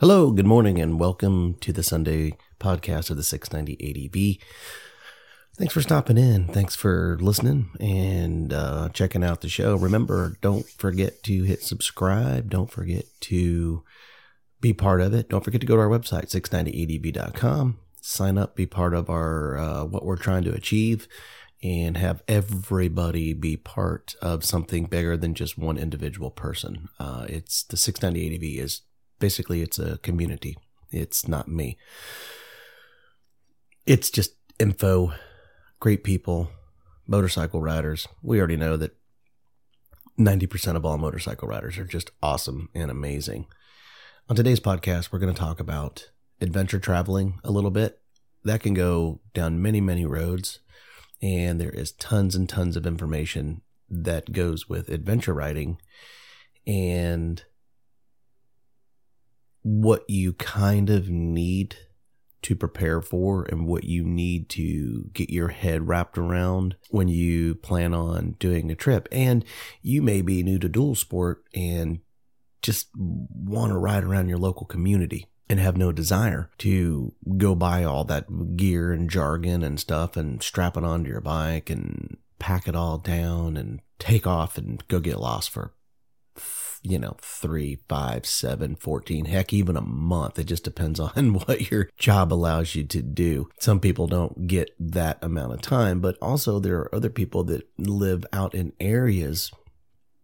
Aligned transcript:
Hello, 0.00 0.30
good 0.30 0.46
morning, 0.46 0.80
and 0.80 0.98
welcome 0.98 1.56
to 1.60 1.74
the 1.74 1.82
Sunday 1.82 2.32
podcast 2.58 3.10
of 3.10 3.18
the 3.18 3.22
690 3.22 4.40
ADV. 4.40 4.46
Thanks 5.58 5.74
for 5.74 5.82
stopping 5.82 6.16
in. 6.16 6.46
Thanks 6.46 6.74
for 6.74 7.18
listening 7.20 7.68
and 7.78 8.50
uh, 8.50 8.88
checking 8.94 9.22
out 9.22 9.42
the 9.42 9.50
show. 9.50 9.76
Remember, 9.76 10.38
don't 10.40 10.66
forget 10.66 11.22
to 11.24 11.42
hit 11.42 11.62
subscribe. 11.62 12.48
Don't 12.48 12.70
forget 12.70 13.04
to 13.20 13.84
be 14.62 14.72
part 14.72 15.02
of 15.02 15.12
it. 15.12 15.28
Don't 15.28 15.44
forget 15.44 15.60
to 15.60 15.66
go 15.66 15.76
to 15.76 15.82
our 15.82 15.90
website, 15.90 16.34
690adv.com. 16.34 17.78
Sign 18.00 18.38
up, 18.38 18.56
be 18.56 18.64
part 18.64 18.94
of 18.94 19.10
our 19.10 19.58
uh, 19.58 19.84
what 19.84 20.06
we're 20.06 20.16
trying 20.16 20.44
to 20.44 20.54
achieve, 20.54 21.08
and 21.62 21.98
have 21.98 22.22
everybody 22.26 23.34
be 23.34 23.54
part 23.54 24.14
of 24.22 24.46
something 24.46 24.86
bigger 24.86 25.18
than 25.18 25.34
just 25.34 25.58
one 25.58 25.76
individual 25.76 26.30
person. 26.30 26.88
Uh, 26.98 27.26
it's 27.28 27.62
the 27.64 27.76
690 27.76 28.34
ADV 28.34 28.64
is 28.64 28.80
basically 29.20 29.62
it's 29.62 29.78
a 29.78 29.98
community. 29.98 30.58
It's 30.90 31.28
not 31.28 31.46
me. 31.46 31.78
It's 33.86 34.10
just 34.10 34.34
info, 34.58 35.12
great 35.78 36.02
people, 36.02 36.50
motorcycle 37.06 37.60
riders. 37.60 38.08
We 38.22 38.38
already 38.38 38.56
know 38.56 38.76
that 38.76 38.96
90% 40.18 40.76
of 40.76 40.84
all 40.84 40.98
motorcycle 40.98 41.48
riders 41.48 41.78
are 41.78 41.84
just 41.84 42.10
awesome 42.22 42.68
and 42.74 42.90
amazing. 42.90 43.46
On 44.28 44.36
today's 44.36 44.60
podcast, 44.60 45.12
we're 45.12 45.18
going 45.18 45.32
to 45.32 45.40
talk 45.40 45.60
about 45.60 46.10
adventure 46.40 46.78
traveling 46.78 47.40
a 47.44 47.50
little 47.50 47.70
bit. 47.70 48.00
That 48.44 48.62
can 48.62 48.74
go 48.74 49.20
down 49.34 49.62
many, 49.62 49.80
many 49.80 50.06
roads, 50.06 50.60
and 51.22 51.60
there 51.60 51.70
is 51.70 51.92
tons 51.92 52.34
and 52.34 52.48
tons 52.48 52.76
of 52.76 52.86
information 52.86 53.62
that 53.88 54.32
goes 54.32 54.68
with 54.68 54.88
adventure 54.88 55.34
riding. 55.34 55.78
And 56.66 57.42
what 59.62 60.08
you 60.08 60.32
kind 60.34 60.90
of 60.90 61.08
need 61.08 61.76
to 62.42 62.56
prepare 62.56 63.02
for 63.02 63.44
and 63.44 63.66
what 63.66 63.84
you 63.84 64.02
need 64.02 64.48
to 64.48 65.10
get 65.12 65.30
your 65.30 65.48
head 65.48 65.86
wrapped 65.86 66.16
around 66.16 66.74
when 66.88 67.08
you 67.08 67.54
plan 67.54 67.92
on 67.92 68.36
doing 68.38 68.70
a 68.70 68.74
trip. 68.74 69.08
And 69.12 69.44
you 69.82 70.00
may 70.00 70.22
be 70.22 70.42
new 70.42 70.58
to 70.58 70.68
dual 70.68 70.94
sport 70.94 71.44
and 71.54 72.00
just 72.62 72.88
want 72.96 73.72
to 73.72 73.78
ride 73.78 74.04
around 74.04 74.28
your 74.28 74.38
local 74.38 74.66
community 74.66 75.26
and 75.48 75.58
have 75.60 75.76
no 75.76 75.92
desire 75.92 76.50
to 76.58 77.12
go 77.36 77.54
buy 77.54 77.84
all 77.84 78.04
that 78.04 78.56
gear 78.56 78.92
and 78.92 79.10
jargon 79.10 79.62
and 79.62 79.80
stuff 79.80 80.16
and 80.16 80.42
strap 80.42 80.76
it 80.76 80.84
onto 80.84 81.10
your 81.10 81.20
bike 81.20 81.68
and 81.68 82.16
pack 82.38 82.68
it 82.68 82.76
all 82.76 82.98
down 82.98 83.56
and 83.56 83.80
take 83.98 84.26
off 84.26 84.56
and 84.56 84.86
go 84.88 85.00
get 85.00 85.18
lost 85.18 85.50
for 85.50 85.74
you 86.82 86.98
know, 86.98 87.16
three, 87.20 87.78
five, 87.88 88.24
seven, 88.24 88.74
14, 88.74 89.26
heck, 89.26 89.52
even 89.52 89.76
a 89.76 89.82
month. 89.82 90.38
It 90.38 90.44
just 90.44 90.64
depends 90.64 90.98
on 91.00 91.34
what 91.34 91.70
your 91.70 91.88
job 91.98 92.32
allows 92.32 92.74
you 92.74 92.84
to 92.84 93.02
do. 93.02 93.48
Some 93.58 93.80
people 93.80 94.06
don't 94.06 94.46
get 94.46 94.74
that 94.78 95.18
amount 95.22 95.52
of 95.52 95.60
time, 95.60 96.00
but 96.00 96.16
also 96.22 96.58
there 96.58 96.78
are 96.78 96.94
other 96.94 97.10
people 97.10 97.44
that 97.44 97.68
live 97.78 98.24
out 98.32 98.54
in 98.54 98.72
areas 98.80 99.52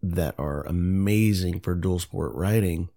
that 0.01 0.35
are 0.37 0.65
amazing 0.65 1.59
for 1.59 1.75
dual 1.75 1.99
sport 1.99 2.33
riding, 2.33 2.89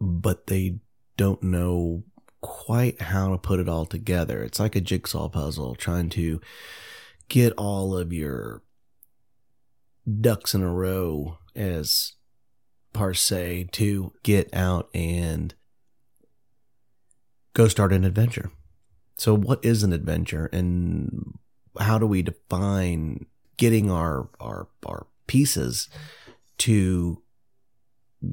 but 0.00 0.46
they 0.46 0.78
don't 1.16 1.42
know 1.42 2.04
quite 2.40 3.00
how 3.02 3.30
to 3.30 3.38
put 3.38 3.60
it 3.60 3.68
all 3.68 3.84
together. 3.84 4.42
It's 4.42 4.60
like 4.60 4.76
a 4.76 4.80
jigsaw 4.80 5.28
puzzle 5.28 5.74
trying 5.74 6.08
to 6.10 6.40
get 7.28 7.52
all 7.58 7.96
of 7.96 8.12
your 8.12 8.62
ducks 10.20 10.54
in 10.54 10.62
a 10.62 10.72
row 10.72 11.38
as 11.54 12.12
per 12.92 13.14
se 13.14 13.68
to 13.72 14.12
get 14.22 14.52
out 14.54 14.88
and 14.94 15.54
go 17.54 17.68
start 17.68 17.92
an 17.92 18.04
adventure. 18.04 18.50
So, 19.16 19.36
what 19.36 19.64
is 19.64 19.82
an 19.82 19.92
adventure, 19.92 20.46
and 20.46 21.34
how 21.78 21.98
do 21.98 22.06
we 22.06 22.22
define 22.22 23.26
getting 23.56 23.90
our 23.90 24.30
our 24.40 24.68
our 24.86 25.06
pieces 25.26 25.88
to 26.58 27.22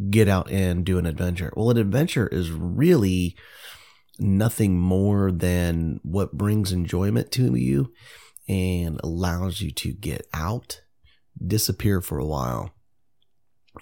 get 0.09 0.27
out 0.27 0.49
and 0.49 0.85
do 0.85 0.97
an 0.97 1.05
adventure? 1.05 1.51
Well, 1.55 1.69
an 1.69 1.77
adventure 1.77 2.27
is 2.27 2.51
really 2.51 3.35
nothing 4.19 4.79
more 4.79 5.31
than 5.31 5.99
what 6.03 6.37
brings 6.37 6.71
enjoyment 6.71 7.31
to 7.33 7.55
you 7.55 7.91
and 8.47 8.99
allows 9.03 9.61
you 9.61 9.71
to 9.71 9.91
get 9.91 10.25
out, 10.33 10.81
disappear 11.45 12.01
for 12.01 12.17
a 12.17 12.25
while, 12.25 12.73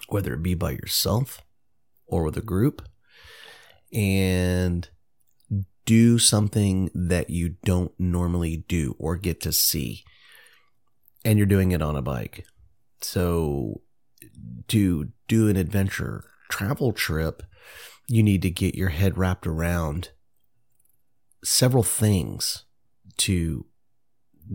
whether 0.08 0.34
it 0.34 0.42
be 0.42 0.54
by 0.54 0.72
yourself 0.72 1.42
or 2.06 2.22
with 2.24 2.36
a 2.36 2.42
group, 2.42 2.82
and 3.92 4.88
do 5.84 6.18
something 6.18 6.90
that 6.94 7.30
you 7.30 7.56
don't 7.64 7.92
normally 7.98 8.64
do 8.68 8.96
or 8.98 9.16
get 9.16 9.40
to 9.40 9.52
see. 9.52 10.04
And 11.24 11.38
you're 11.38 11.46
doing 11.46 11.72
it 11.72 11.80
on 11.82 11.96
a 11.96 12.02
bike. 12.02 12.44
So, 13.00 13.82
to 14.68 15.08
do 15.28 15.48
an 15.48 15.56
adventure 15.56 16.24
travel 16.50 16.92
trip, 16.92 17.42
you 18.08 18.22
need 18.22 18.42
to 18.42 18.50
get 18.50 18.74
your 18.74 18.90
head 18.90 19.16
wrapped 19.16 19.46
around 19.46 20.10
several 21.44 21.82
things 21.82 22.64
to 23.18 23.66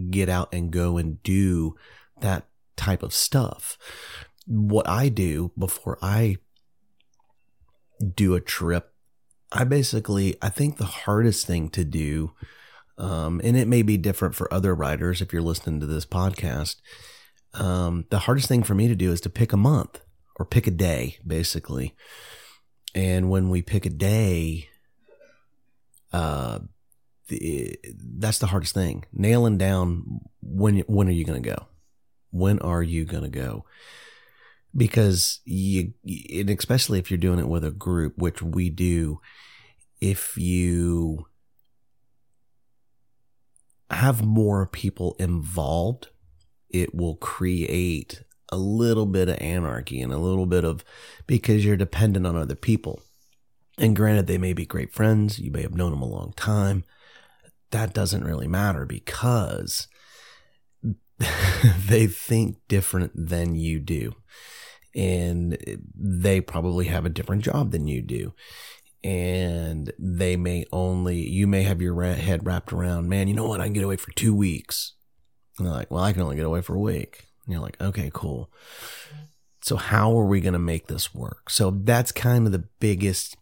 get 0.09 0.29
out 0.29 0.53
and 0.53 0.71
go 0.71 0.97
and 0.97 1.21
do 1.23 1.75
that 2.19 2.47
type 2.77 3.03
of 3.03 3.13
stuff 3.13 3.77
what 4.47 4.87
I 4.87 5.09
do 5.09 5.51
before 5.57 5.97
I 6.01 6.37
do 8.15 8.33
a 8.35 8.41
trip, 8.41 8.93
I 9.51 9.63
basically, 9.63 10.35
I 10.41 10.49
think 10.49 10.77
the 10.77 10.85
hardest 10.85 11.45
thing 11.45 11.69
to 11.69 11.83
do, 11.83 12.33
um, 12.97 13.41
and 13.43 13.57
it 13.57 13.67
may 13.67 13.81
be 13.81 13.97
different 13.97 14.35
for 14.35 14.51
other 14.53 14.73
writers 14.73 15.21
if 15.21 15.33
you're 15.33 15.41
listening 15.41 15.79
to 15.79 15.85
this 15.85 16.05
podcast. 16.05 16.77
Um, 17.53 18.05
the 18.09 18.19
hardest 18.19 18.47
thing 18.47 18.63
for 18.63 18.75
me 18.75 18.87
to 18.87 18.95
do 18.95 19.11
is 19.11 19.21
to 19.21 19.29
pick 19.29 19.51
a 19.51 19.57
month 19.57 20.01
or 20.37 20.45
pick 20.45 20.67
a 20.67 20.71
day, 20.71 21.17
basically. 21.25 21.95
And 22.95 23.29
when 23.29 23.49
we 23.49 23.61
pick 23.61 23.85
a 23.85 23.89
day, 23.89 24.69
uh, 26.13 26.59
the, 27.27 27.77
that's 28.17 28.39
the 28.39 28.47
hardest 28.47 28.73
thing. 28.73 29.05
Nailing 29.13 29.57
down 29.57 30.21
when 30.41 30.79
when 30.79 31.07
are 31.07 31.11
you 31.11 31.25
going 31.25 31.41
to 31.41 31.49
go? 31.49 31.67
When 32.31 32.59
are 32.59 32.83
you 32.83 33.05
going 33.05 33.23
to 33.23 33.29
go? 33.29 33.65
Because 34.75 35.41
you, 35.45 35.93
and 36.05 36.49
especially 36.49 36.99
if 36.99 37.11
you're 37.11 37.17
doing 37.17 37.39
it 37.39 37.47
with 37.47 37.63
a 37.63 37.71
group, 37.71 38.17
which 38.17 38.41
we 38.41 38.69
do, 38.69 39.19
if 39.99 40.37
you 40.37 41.27
have 43.89 44.23
more 44.23 44.65
people 44.65 45.15
involved, 45.19 46.09
it 46.69 46.95
will 46.95 47.15
create 47.15 48.23
a 48.49 48.57
little 48.57 49.05
bit 49.05 49.29
of 49.29 49.37
anarchy 49.39 50.01
and 50.01 50.13
a 50.13 50.17
little 50.17 50.45
bit 50.45 50.63
of 50.63 50.83
because 51.27 51.63
you're 51.65 51.77
dependent 51.77 52.25
on 52.25 52.35
other 52.35 52.55
people. 52.55 53.01
And 53.77 53.95
granted, 53.95 54.27
they 54.27 54.37
may 54.37 54.53
be 54.53 54.65
great 54.65 54.93
friends, 54.93 55.39
you 55.39 55.51
may 55.51 55.61
have 55.61 55.75
known 55.75 55.91
them 55.91 56.01
a 56.01 56.07
long 56.07 56.33
time. 56.35 56.83
That 57.71 57.93
doesn't 57.93 58.23
really 58.23 58.47
matter 58.47 58.85
because 58.85 59.87
they 61.87 62.07
think 62.07 62.57
different 62.67 63.11
than 63.15 63.55
you 63.55 63.79
do 63.79 64.15
and 64.95 65.57
they 65.95 66.41
probably 66.41 66.85
have 66.85 67.05
a 67.05 67.09
different 67.09 67.43
job 67.43 67.71
than 67.71 67.87
you 67.87 68.01
do. 68.01 68.33
And 69.03 69.91
they 69.97 70.35
may 70.37 70.65
only, 70.71 71.27
you 71.27 71.47
may 71.47 71.63
have 71.63 71.81
your 71.81 72.01
head 72.03 72.45
wrapped 72.45 72.71
around, 72.71 73.09
man, 73.09 73.27
you 73.27 73.33
know 73.33 73.47
what? 73.47 73.61
I 73.61 73.65
can 73.65 73.73
get 73.73 73.83
away 73.83 73.97
for 73.97 74.11
two 74.11 74.35
weeks. 74.35 74.93
And 75.57 75.67
they're 75.67 75.73
like, 75.73 75.91
well, 75.91 76.03
I 76.03 76.13
can 76.13 76.21
only 76.21 76.35
get 76.35 76.45
away 76.45 76.61
for 76.61 76.75
a 76.75 76.79
week. 76.79 77.27
And 77.45 77.53
you're 77.53 77.61
like, 77.61 77.81
okay, 77.81 78.11
cool. 78.13 78.51
So 79.63 79.75
how 79.75 80.17
are 80.17 80.25
we 80.25 80.41
going 80.41 80.53
to 80.53 80.59
make 80.59 80.87
this 80.87 81.13
work? 81.13 81.49
So 81.49 81.71
that's 81.71 82.11
kind 82.11 82.45
of 82.45 82.51
the 82.51 82.67
biggest 82.79 83.37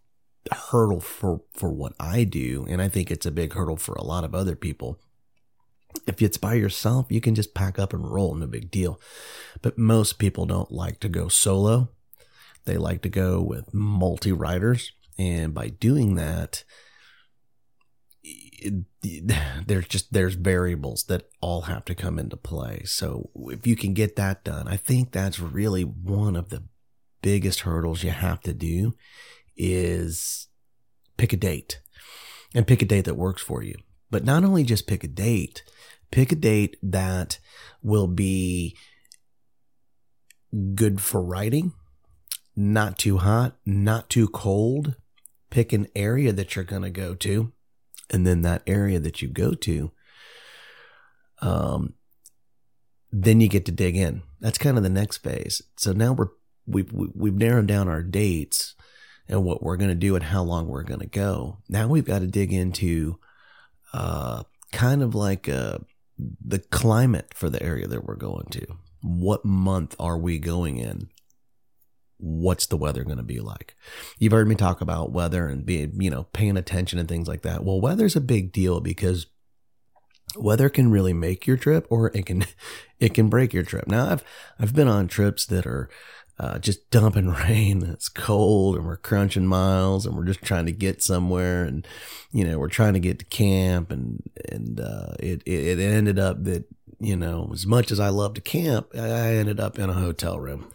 hurdle 0.52 1.02
for, 1.02 1.42
for 1.54 1.72
what 1.72 1.94
I 2.00 2.24
do. 2.24 2.66
And 2.70 2.82
I 2.82 2.90
think 2.90 3.12
it's 3.12 3.26
a 3.26 3.32
big 3.32 3.54
hurdle 3.54 3.78
for 3.78 3.96
a 3.96 4.04
lot 4.04 4.24
of 4.24 4.34
other 4.34 4.56
people. 4.56 5.00
If 6.08 6.22
it's 6.22 6.38
by 6.38 6.54
yourself, 6.56 7.08
you 7.10 7.22
can 7.22 7.36
just 7.36 7.54
pack 7.54 7.80
up 7.80 7.94
and 7.94 8.10
roll, 8.10 8.36
no 8.36 8.48
big 8.48 8.72
deal. 8.72 9.00
But 9.62 9.78
most 9.78 10.20
people 10.20 10.46
don't 10.46 10.72
like 10.72 11.00
to 11.02 11.10
go 11.10 11.28
solo. 11.28 11.90
They 12.66 12.78
like 12.78 13.02
to 13.04 13.10
go 13.10 13.42
with 13.42 13.74
multi 13.74 14.32
riders. 14.32 14.92
And 15.18 15.54
by 15.54 15.70
doing 15.70 16.16
that, 16.16 16.64
there's 19.66 19.88
just 19.88 20.14
there's 20.14 20.36
variables 20.36 21.04
that 21.06 21.30
all 21.42 21.62
have 21.62 21.86
to 21.86 21.96
come 21.96 22.20
into 22.20 22.38
play. 22.38 22.84
So 22.86 23.30
if 23.36 23.66
you 23.66 23.76
can 23.76 23.94
get 23.94 24.16
that 24.16 24.44
done, 24.44 24.68
I 24.68 24.78
think 24.78 25.12
that's 25.12 25.40
really 25.40 25.84
one 25.84 26.36
of 26.36 26.50
the 26.50 26.64
biggest 27.22 27.62
hurdles 27.62 28.04
you 28.04 28.12
have 28.12 28.42
to 28.42 28.54
do 28.54 28.96
is 29.58 30.48
pick 31.18 31.34
a 31.34 31.38
date 31.38 31.82
and 32.56 32.68
pick 32.68 32.82
a 32.82 32.86
date 32.86 33.06
that 33.06 33.16
works 33.16 33.42
for 33.42 33.62
you. 33.64 33.76
But 34.12 34.24
not 34.24 34.44
only 34.44 34.64
just 34.64 34.88
pick 34.88 35.04
a 35.04 35.08
date, 35.08 35.64
pick 36.12 36.32
a 36.32 36.36
date 36.36 36.78
that 36.82 37.40
will 37.82 38.08
be 38.08 38.76
good 40.76 41.00
for 41.00 41.22
writing, 41.22 41.74
not 42.56 42.98
too 42.98 43.18
hot, 43.18 43.58
not 43.66 44.10
too 44.10 44.28
cold. 44.28 44.96
Pick 45.50 45.74
an 45.74 45.88
area 45.96 46.32
that 46.32 46.56
you're 46.56 46.66
going 46.66 46.84
to 46.84 46.92
go 46.92 47.16
to 47.16 47.52
and 48.10 48.26
then 48.26 48.42
that 48.42 48.64
area 48.68 49.00
that 49.00 49.22
you 49.22 49.28
go 49.28 49.54
to, 49.54 49.92
um, 51.42 51.94
then 53.12 53.42
you 53.42 53.48
get 53.48 53.66
to 53.66 53.72
dig 53.72 53.96
in. 53.96 54.24
That's 54.40 54.58
kind 54.58 54.78
of 54.78 54.84
the 54.84 54.90
next 54.90 55.18
phase. 55.18 55.62
So 55.78 55.92
now 55.92 56.14
we're 56.14 56.30
we've 56.66 56.92
we've 56.92 57.36
narrowed 57.36 57.68
down 57.68 57.88
our 57.88 58.04
dates 58.04 58.76
and 59.28 59.44
what 59.44 59.64
we're 59.64 59.78
going 59.78 59.90
to 59.90 59.96
do 59.96 60.16
and 60.16 60.26
how 60.26 60.44
long 60.44 60.68
we're 60.68 60.84
going 60.84 61.00
to 61.00 61.08
go. 61.08 61.58
Now 61.68 61.88
we've 61.88 62.06
got 62.06 62.20
to 62.20 62.28
dig 62.28 62.54
into 62.54 63.20
uh, 63.94 64.44
kind 64.72 65.02
of 65.02 65.16
like 65.16 65.50
uh, 65.50 65.80
the 66.18 66.60
climate 66.60 67.34
for 67.34 67.50
the 67.50 67.62
area 67.62 67.88
that 67.88 68.06
we're 68.06 68.16
going 68.16 68.48
to. 68.52 68.66
What 69.02 69.46
month 69.46 69.96
are 70.00 70.18
we 70.18 70.40
going 70.40 70.78
in? 70.78 71.10
what's 72.20 72.66
the 72.68 72.78
weather 72.78 73.04
going 73.04 73.18
to 73.18 73.24
be 73.24 73.40
like? 73.40 73.76
You've 74.20 74.34
heard 74.34 74.48
me 74.48 74.56
talk 74.56 74.82
about 74.82 75.12
weather 75.12 75.48
and 75.48 75.66
being, 75.66 76.00
you 76.02 76.10
know, 76.10 76.26
paying 76.34 76.58
attention 76.58 77.00
and 77.00 77.08
things 77.08 77.28
like 77.28 77.42
that. 77.42 77.64
Well, 77.64 77.82
weather's 77.82 78.16
a 78.16 78.22
big 78.22 78.52
deal 78.52 78.82
because 78.82 79.28
weather 80.36 80.70
can 80.70 80.92
really 80.92 81.14
make 81.14 81.48
your 81.48 81.58
trip 81.58 81.88
or 81.90 82.12
it 82.14 82.26
can 82.26 82.46
it 83.00 83.14
can 83.14 83.30
break 83.30 83.54
your 83.54 83.64
trip. 83.64 83.88
Now, 83.88 84.12
I've 84.12 84.24
I've 84.60 84.76
been 84.76 84.88
on 84.88 85.08
trips 85.08 85.46
that 85.46 85.66
are 85.66 85.90
uh, 86.40 86.60
just 86.60 86.90
dumping 86.90 87.30
rain. 87.48 87.84
It's 87.84 88.10
cold 88.10 88.76
and 88.76 88.86
we're 88.86 88.98
crunching 88.98 89.46
miles 89.46 90.06
and 90.06 90.16
we're 90.16 90.26
just 90.26 90.42
trying 90.42 90.66
to 90.66 90.72
get 90.72 91.04
somewhere 91.04 91.64
and 91.64 91.88
you 92.32 92.46
know 92.46 92.58
we're 92.60 92.70
trying 92.70 92.94
to 92.94 93.00
get 93.00 93.20
to 93.20 93.26
camp 93.26 93.92
and 93.92 94.24
and 94.50 94.80
uh, 94.80 95.14
it, 95.20 95.42
it 95.46 95.80
it 95.80 95.80
ended 95.80 96.20
up 96.20 96.44
that 96.44 96.66
you 97.00 97.16
know 97.16 97.50
as 97.54 97.66
much 97.66 97.92
as 97.92 98.00
I 98.00 98.10
love 98.10 98.34
to 98.36 98.42
camp, 98.42 98.88
I 98.96 99.36
ended 99.36 99.60
up 99.60 99.78
in 99.78 99.90
a 99.90 99.94
hotel 99.94 100.40
room 100.40 100.72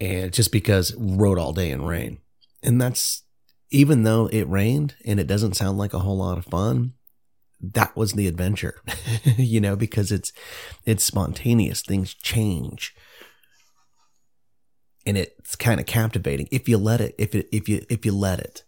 and 0.00 0.32
just 0.32 0.50
because 0.50 0.94
rode 0.96 1.38
all 1.38 1.52
day 1.52 1.70
in 1.70 1.82
rain. 1.82 2.18
And 2.62 2.80
that's 2.80 3.22
even 3.70 4.02
though 4.02 4.28
it 4.32 4.48
rained 4.48 4.94
and 5.04 5.20
it 5.20 5.26
doesn't 5.26 5.54
sound 5.54 5.78
like 5.78 5.94
a 5.94 6.00
whole 6.00 6.16
lot 6.16 6.38
of 6.38 6.46
fun, 6.46 6.94
that 7.60 7.94
was 7.94 8.12
the 8.12 8.26
adventure, 8.26 8.82
you 9.36 9.60
know, 9.60 9.76
because 9.76 10.10
it's 10.10 10.32
it's 10.84 11.04
spontaneous. 11.04 11.82
Things 11.82 12.14
change. 12.14 12.94
And 15.06 15.16
it's 15.16 15.56
kind 15.56 15.80
of 15.80 15.86
captivating 15.86 16.48
if 16.50 16.68
you 16.68 16.78
let 16.78 17.00
it 17.00 17.14
if 17.18 17.34
it 17.34 17.48
if 17.52 17.68
you 17.68 17.84
if 17.88 18.04
you 18.04 18.12
let 18.12 18.38
it. 18.40 18.64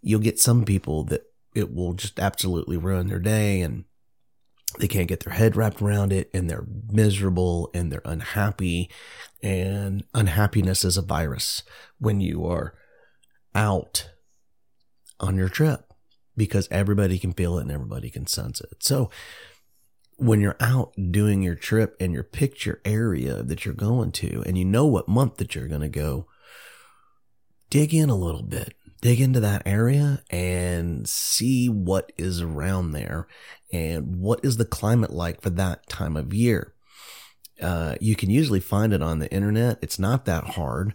You'll 0.00 0.20
get 0.20 0.38
some 0.38 0.64
people 0.64 1.04
that 1.04 1.22
it 1.54 1.72
will 1.72 1.94
just 1.94 2.18
absolutely 2.18 2.76
ruin 2.76 3.08
their 3.08 3.18
day 3.18 3.60
and 3.60 3.84
they 4.78 4.88
can't 4.88 5.08
get 5.08 5.20
their 5.20 5.34
head 5.34 5.56
wrapped 5.56 5.80
around 5.80 6.12
it 6.12 6.30
and 6.34 6.50
they're 6.50 6.66
miserable 6.90 7.70
and 7.74 7.92
they're 7.92 8.02
unhappy 8.04 8.90
and 9.42 10.04
unhappiness 10.14 10.84
is 10.84 10.96
a 10.96 11.02
virus 11.02 11.62
when 11.98 12.20
you 12.20 12.44
are 12.44 12.74
out 13.54 14.10
on 15.20 15.36
your 15.36 15.48
trip 15.48 15.92
because 16.36 16.66
everybody 16.70 17.18
can 17.18 17.32
feel 17.32 17.58
it 17.58 17.62
and 17.62 17.70
everybody 17.70 18.10
can 18.10 18.26
sense 18.26 18.60
it. 18.60 18.82
So 18.82 19.10
when 20.16 20.40
you're 20.40 20.56
out 20.60 20.92
doing 21.10 21.42
your 21.42 21.54
trip 21.54 21.96
and 22.00 22.12
your 22.12 22.22
picture 22.22 22.80
area 22.84 23.42
that 23.42 23.64
you're 23.64 23.74
going 23.74 24.12
to 24.12 24.42
and 24.46 24.56
you 24.56 24.64
know 24.64 24.86
what 24.86 25.08
month 25.08 25.36
that 25.38 25.54
you're 25.54 25.68
going 25.68 25.80
to 25.80 25.88
go, 25.88 26.26
dig 27.70 27.94
in 27.94 28.10
a 28.10 28.16
little 28.16 28.42
bit 28.42 28.74
dig 29.04 29.20
into 29.20 29.38
that 29.38 29.60
area 29.66 30.22
and 30.30 31.06
see 31.06 31.68
what 31.68 32.10
is 32.16 32.40
around 32.40 32.92
there 32.92 33.28
and 33.70 34.16
what 34.16 34.42
is 34.42 34.56
the 34.56 34.64
climate 34.64 35.10
like 35.10 35.42
for 35.42 35.50
that 35.50 35.86
time 35.90 36.16
of 36.16 36.32
year. 36.32 36.72
Uh, 37.60 37.96
you 38.00 38.16
can 38.16 38.30
usually 38.30 38.60
find 38.60 38.94
it 38.94 39.02
on 39.02 39.18
the 39.18 39.30
internet. 39.30 39.78
It's 39.82 39.98
not 39.98 40.24
that 40.24 40.44
hard. 40.44 40.94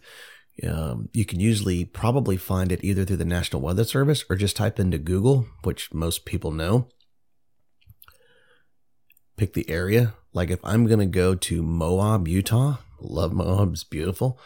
Um, 0.68 1.10
you 1.14 1.24
can 1.24 1.40
usually 1.40 1.86
probably 1.86 2.36
find 2.36 2.72
it 2.72 2.84
either 2.84 3.06
through 3.06 3.18
the 3.18 3.26
National 3.26 3.62
Weather 3.62 3.84
Service 3.84 4.26
or 4.28 4.36
just 4.36 4.56
type 4.56 4.80
into 4.80 4.98
Google, 4.98 5.46
which 5.62 5.94
most 5.94 6.26
people 6.26 6.50
know. 6.50 6.88
Pick 9.40 9.54
the 9.54 9.70
area. 9.70 10.16
Like 10.34 10.50
if 10.50 10.60
I'm 10.66 10.86
going 10.86 11.00
to 11.00 11.06
go 11.06 11.34
to 11.34 11.64
Moab, 11.64 12.28
Utah, 12.28 12.80
love 13.00 13.32
Moab, 13.32 13.72
it's 13.72 13.86
beautiful. 13.86 14.38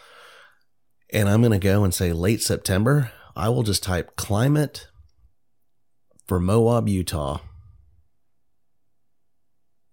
And 1.12 1.28
I'm 1.28 1.42
going 1.42 1.52
to 1.52 1.58
go 1.58 1.84
and 1.84 1.92
say 1.92 2.14
late 2.14 2.44
September, 2.44 3.12
I 3.36 3.50
will 3.50 3.64
just 3.64 3.82
type 3.82 4.16
climate 4.18 4.86
for 6.28 6.40
Moab, 6.40 6.88
Utah. 6.88 7.40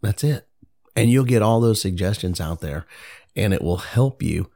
That's 0.02 0.23
it. 0.23 0.47
And 0.94 1.11
you'll 1.11 1.25
get 1.25 1.41
all 1.41 1.62
those 1.62 1.81
suggestions 1.81 2.38
out 2.38 2.61
there 2.61 2.85
and 3.35 3.55
it 3.55 3.62
will 3.62 3.79
help 3.79 4.23
you 4.23 4.50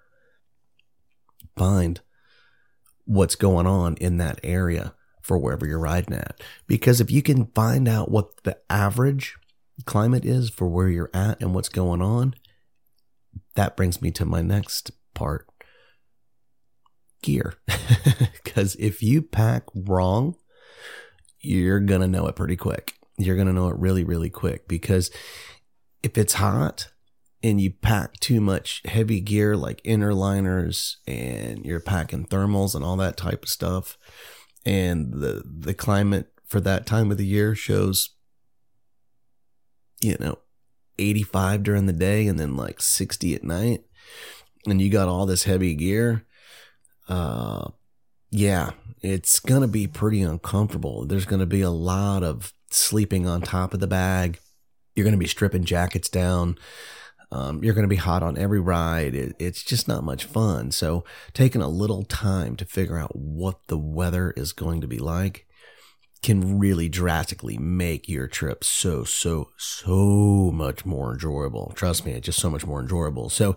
find 1.57 2.03
what's 3.07 3.35
going 3.35 3.67
on 3.67 3.97
in 3.97 4.19
that 4.19 4.41
area 4.43 4.93
for 5.23 5.39
wherever 5.39 5.67
you're 5.67 5.79
riding 5.79 6.13
at. 6.13 6.39
Because 6.67 7.01
if 7.01 7.11
you 7.11 7.23
can 7.23 7.47
find 7.55 7.89
out 7.89 8.11
what 8.11 8.45
the 8.45 8.59
average 8.69 9.39
climate 9.85 10.25
is 10.25 10.51
for 10.51 10.69
where 10.69 10.89
you're 10.89 11.11
at 11.13 11.41
and 11.41 11.55
what's 11.55 11.69
going 11.69 12.03
on, 12.03 12.35
that 13.55 13.77
brings 13.77 14.01
me 14.01 14.11
to 14.13 14.25
my 14.25 14.43
next 14.43 14.91
part 15.15 15.47
gear. 17.23 17.55
Because 18.45 18.77
if 18.77 19.03
you 19.03 19.21
pack 19.21 19.65
wrong, 19.75 20.37
you're 21.41 21.81
going 21.81 22.03
to 22.03 22.07
know 22.07 22.29
it 22.29 22.37
pretty 22.37 22.55
quick. 22.55 22.95
You're 23.19 23.35
going 23.35 23.49
to 23.49 23.53
know 23.53 23.69
it 23.69 23.77
really, 23.77 24.05
really 24.05 24.31
quick. 24.31 24.69
Because 24.69 25.11
if 26.05 26.17
it's 26.17 26.35
hot 26.35 26.93
and 27.43 27.61
you 27.61 27.73
pack 27.73 28.15
too 28.21 28.41
much 28.41 28.81
heavy 28.85 29.21
gear 29.21 29.57
like 29.57 29.81
inner 29.83 30.15
liners 30.15 30.99
and 31.09 31.65
you're 31.65 31.81
packing 31.81 32.27
thermals 32.27 32.77
and 32.77 32.85
all 32.85 32.97
that 32.99 33.17
type 33.17 33.43
of 33.43 33.49
stuff, 33.49 33.99
and 34.65 35.13
the, 35.13 35.43
the 35.45 35.75
climate 35.75 36.29
for 36.47 36.61
that 36.61 36.87
time 36.87 37.11
of 37.11 37.19
the 37.19 37.27
year 37.27 37.57
shows, 37.57 38.11
you 40.05 40.17
know, 40.21 40.39
85 40.99 41.63
during 41.63 41.87
the 41.87 41.93
day 41.93 42.27
and 42.27 42.39
then 42.39 42.57
like 42.57 42.81
60 42.81 43.35
at 43.35 43.45
night, 43.45 43.85
and 44.67 44.81
you 44.81 44.91
got 44.91 45.09
all 45.09 45.27
this 45.27 45.45
heavy 45.45 45.75
gear 45.75 46.25
uh, 47.09 47.69
yeah, 48.31 48.71
it's 49.03 49.41
going 49.41 49.63
to 49.63 49.69
be 49.69 49.87
pretty 49.87 50.23
uncomfortable. 50.23 51.07
There's 51.07 51.27
going 51.27 51.41
to 51.41 51.47
be 51.47 51.61
a 51.61 51.71
lot 51.71 52.23
of 52.23 52.53
sleeping 52.71 53.27
on 53.27 53.43
top 53.43 53.75
of 53.75 53.81
the 53.81 53.87
bag. 53.87 54.41
You're 54.95 55.05
going 55.05 55.13
to 55.13 55.19
be 55.19 55.29
stripping 55.29 55.65
jackets 55.65 56.09
down. 56.09 56.57
Um, 57.31 57.65
you're 57.65 57.75
going 57.75 57.85
to 57.85 57.89
be 57.89 57.97
hot 57.97 58.23
on 58.23 58.39
every 58.39 58.61
ride. 58.61 59.15
It, 59.15 59.35
it's 59.39 59.63
just 59.63 59.89
not 59.89 60.05
much 60.05 60.25
fun. 60.25 60.71
So, 60.71 61.05
taking 61.33 61.63
a 61.63 61.69
little 61.69 62.05
time 62.05 62.55
to 62.57 62.65
figure 62.65 62.99
out 62.99 63.17
what 63.17 63.67
the 63.67 63.79
weather 63.79 64.33
is 64.37 64.53
going 64.53 64.81
to 64.83 64.87
be 64.87 64.99
like 64.99 65.47
can 66.25 66.59
really 66.59 66.89
drastically 66.89 67.59
make 67.59 68.09
your 68.09 68.27
trip 68.27 68.65
so, 68.65 69.05
so, 69.05 69.51
so 69.59 70.51
much 70.55 70.87
more 70.87 71.13
enjoyable. 71.13 71.71
Trust 71.77 72.07
me, 72.07 72.13
it's 72.13 72.25
just 72.25 72.41
so 72.41 72.49
much 72.49 72.65
more 72.65 72.81
enjoyable. 72.81 73.29
So, 73.29 73.57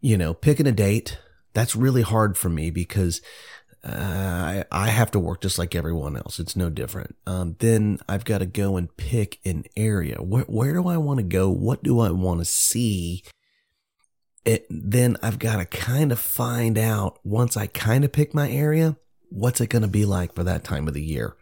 you 0.00 0.16
know, 0.16 0.32
picking 0.32 0.68
a 0.68 0.72
date, 0.72 1.18
that's 1.54 1.74
really 1.74 2.02
hard 2.02 2.38
for 2.38 2.48
me 2.48 2.70
because 2.70 3.20
uh, 3.84 3.90
I, 3.90 4.64
I 4.70 4.88
have 4.90 5.10
to 5.10 5.18
work 5.18 5.42
just 5.42 5.58
like 5.58 5.74
everyone 5.74 6.16
else. 6.16 6.38
It's 6.38 6.54
no 6.54 6.70
different. 6.70 7.16
Um, 7.26 7.56
then 7.58 7.98
I've 8.08 8.24
got 8.24 8.38
to 8.38 8.46
go 8.46 8.76
and 8.76 8.96
pick 8.96 9.40
an 9.44 9.64
area. 9.76 10.22
Where, 10.22 10.44
where 10.44 10.74
do 10.74 10.86
I 10.86 10.98
want 10.98 11.18
to 11.18 11.24
go? 11.24 11.50
What 11.50 11.82
do 11.82 11.98
I 11.98 12.12
want 12.12 12.38
to 12.38 12.44
see? 12.44 13.24
It, 14.44 14.66
then 14.70 15.16
I've 15.20 15.40
got 15.40 15.56
to 15.56 15.64
kind 15.64 16.12
of 16.12 16.20
find 16.20 16.78
out 16.78 17.18
once 17.24 17.56
I 17.56 17.66
kind 17.66 18.04
of 18.04 18.12
pick 18.12 18.34
my 18.34 18.48
area, 18.48 18.96
what's 19.30 19.60
it 19.60 19.66
going 19.70 19.82
to 19.82 19.88
be 19.88 20.04
like 20.04 20.32
for 20.32 20.44
that 20.44 20.62
time 20.62 20.86
of 20.86 20.94
the 20.94 21.02
year? 21.02 21.34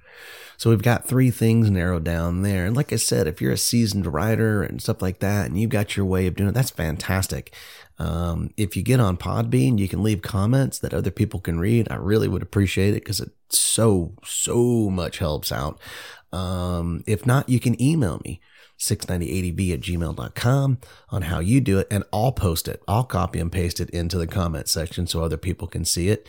So 0.60 0.68
we've 0.68 0.82
got 0.82 1.08
three 1.08 1.30
things 1.30 1.70
narrowed 1.70 2.04
down 2.04 2.42
there. 2.42 2.66
And 2.66 2.76
like 2.76 2.92
I 2.92 2.96
said, 2.96 3.26
if 3.26 3.40
you're 3.40 3.50
a 3.50 3.56
seasoned 3.56 4.04
writer 4.04 4.62
and 4.62 4.82
stuff 4.82 5.00
like 5.00 5.20
that, 5.20 5.46
and 5.46 5.58
you've 5.58 5.70
got 5.70 5.96
your 5.96 6.04
way 6.04 6.26
of 6.26 6.34
doing 6.34 6.50
it, 6.50 6.52
that's 6.52 6.68
fantastic. 6.68 7.54
Um, 7.98 8.50
if 8.58 8.76
you 8.76 8.82
get 8.82 9.00
on 9.00 9.16
Podbean, 9.16 9.78
you 9.78 9.88
can 9.88 10.02
leave 10.02 10.20
comments 10.20 10.78
that 10.80 10.92
other 10.92 11.10
people 11.10 11.40
can 11.40 11.58
read. 11.58 11.88
I 11.90 11.94
really 11.94 12.28
would 12.28 12.42
appreciate 12.42 12.90
it 12.90 13.04
because 13.04 13.20
it 13.20 13.30
so, 13.48 14.12
so 14.22 14.90
much 14.90 15.16
helps 15.16 15.50
out. 15.50 15.80
Um, 16.30 17.04
if 17.06 17.24
not, 17.24 17.48
you 17.48 17.58
can 17.58 17.80
email 17.80 18.20
me 18.22 18.42
690adv 18.78 19.72
at 19.72 19.80
gmail.com 19.80 20.78
on 21.08 21.22
how 21.22 21.38
you 21.38 21.62
do 21.62 21.78
it 21.78 21.86
and 21.90 22.04
I'll 22.12 22.32
post 22.32 22.68
it. 22.68 22.82
I'll 22.86 23.04
copy 23.04 23.38
and 23.40 23.50
paste 23.50 23.80
it 23.80 23.88
into 23.90 24.18
the 24.18 24.26
comment 24.26 24.68
section 24.68 25.06
so 25.06 25.24
other 25.24 25.38
people 25.38 25.68
can 25.68 25.86
see 25.86 26.10
it 26.10 26.28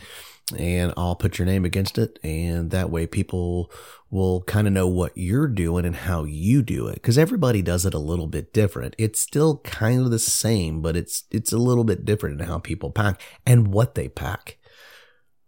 and 0.56 0.92
I'll 0.96 1.16
put 1.16 1.38
your 1.38 1.46
name 1.46 1.64
against 1.64 1.98
it. 1.98 2.18
And 2.22 2.70
that 2.70 2.90
way 2.90 3.06
people 3.06 3.70
will 4.12 4.42
kind 4.42 4.66
of 4.66 4.74
know 4.74 4.86
what 4.86 5.16
you're 5.16 5.48
doing 5.48 5.86
and 5.86 5.96
how 5.96 6.24
you 6.24 6.62
do 6.62 6.86
it. 6.86 7.02
Cause 7.02 7.16
everybody 7.16 7.62
does 7.62 7.86
it 7.86 7.94
a 7.94 7.98
little 7.98 8.26
bit 8.26 8.52
different. 8.52 8.94
It's 8.98 9.18
still 9.18 9.56
kind 9.64 10.02
of 10.02 10.10
the 10.10 10.18
same, 10.18 10.82
but 10.82 10.96
it's, 10.96 11.24
it's 11.30 11.50
a 11.50 11.56
little 11.56 11.82
bit 11.82 12.04
different 12.04 12.38
in 12.38 12.46
how 12.46 12.58
people 12.58 12.90
pack 12.90 13.22
and 13.46 13.68
what 13.68 13.94
they 13.94 14.10
pack. 14.10 14.58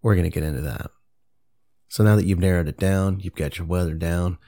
We're 0.01 0.15
going 0.15 0.25
to 0.25 0.31
get 0.31 0.43
into 0.43 0.63
that. 0.63 0.91
So 1.89 2.05
now 2.05 2.17
that 2.17 2.25
you've 2.25 2.39
narrowed 2.39 2.67
it 2.67 2.79
down, 2.79 3.21
you've 3.21 3.35
got 3.35 3.59
your 3.59 3.67
weather 3.67 3.93
down. 3.93 4.39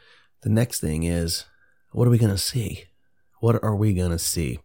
The 0.40 0.49
next 0.49 0.80
thing 0.80 1.02
is, 1.02 1.44
what 1.92 2.08
are 2.08 2.11
we 2.11 2.18
going 2.18 2.32
to 2.32 2.38
see? 2.38 2.85
What 3.40 3.62
are 3.62 3.76
we 3.76 3.92
going 3.92 4.12
to 4.12 4.18
see? 4.18 4.61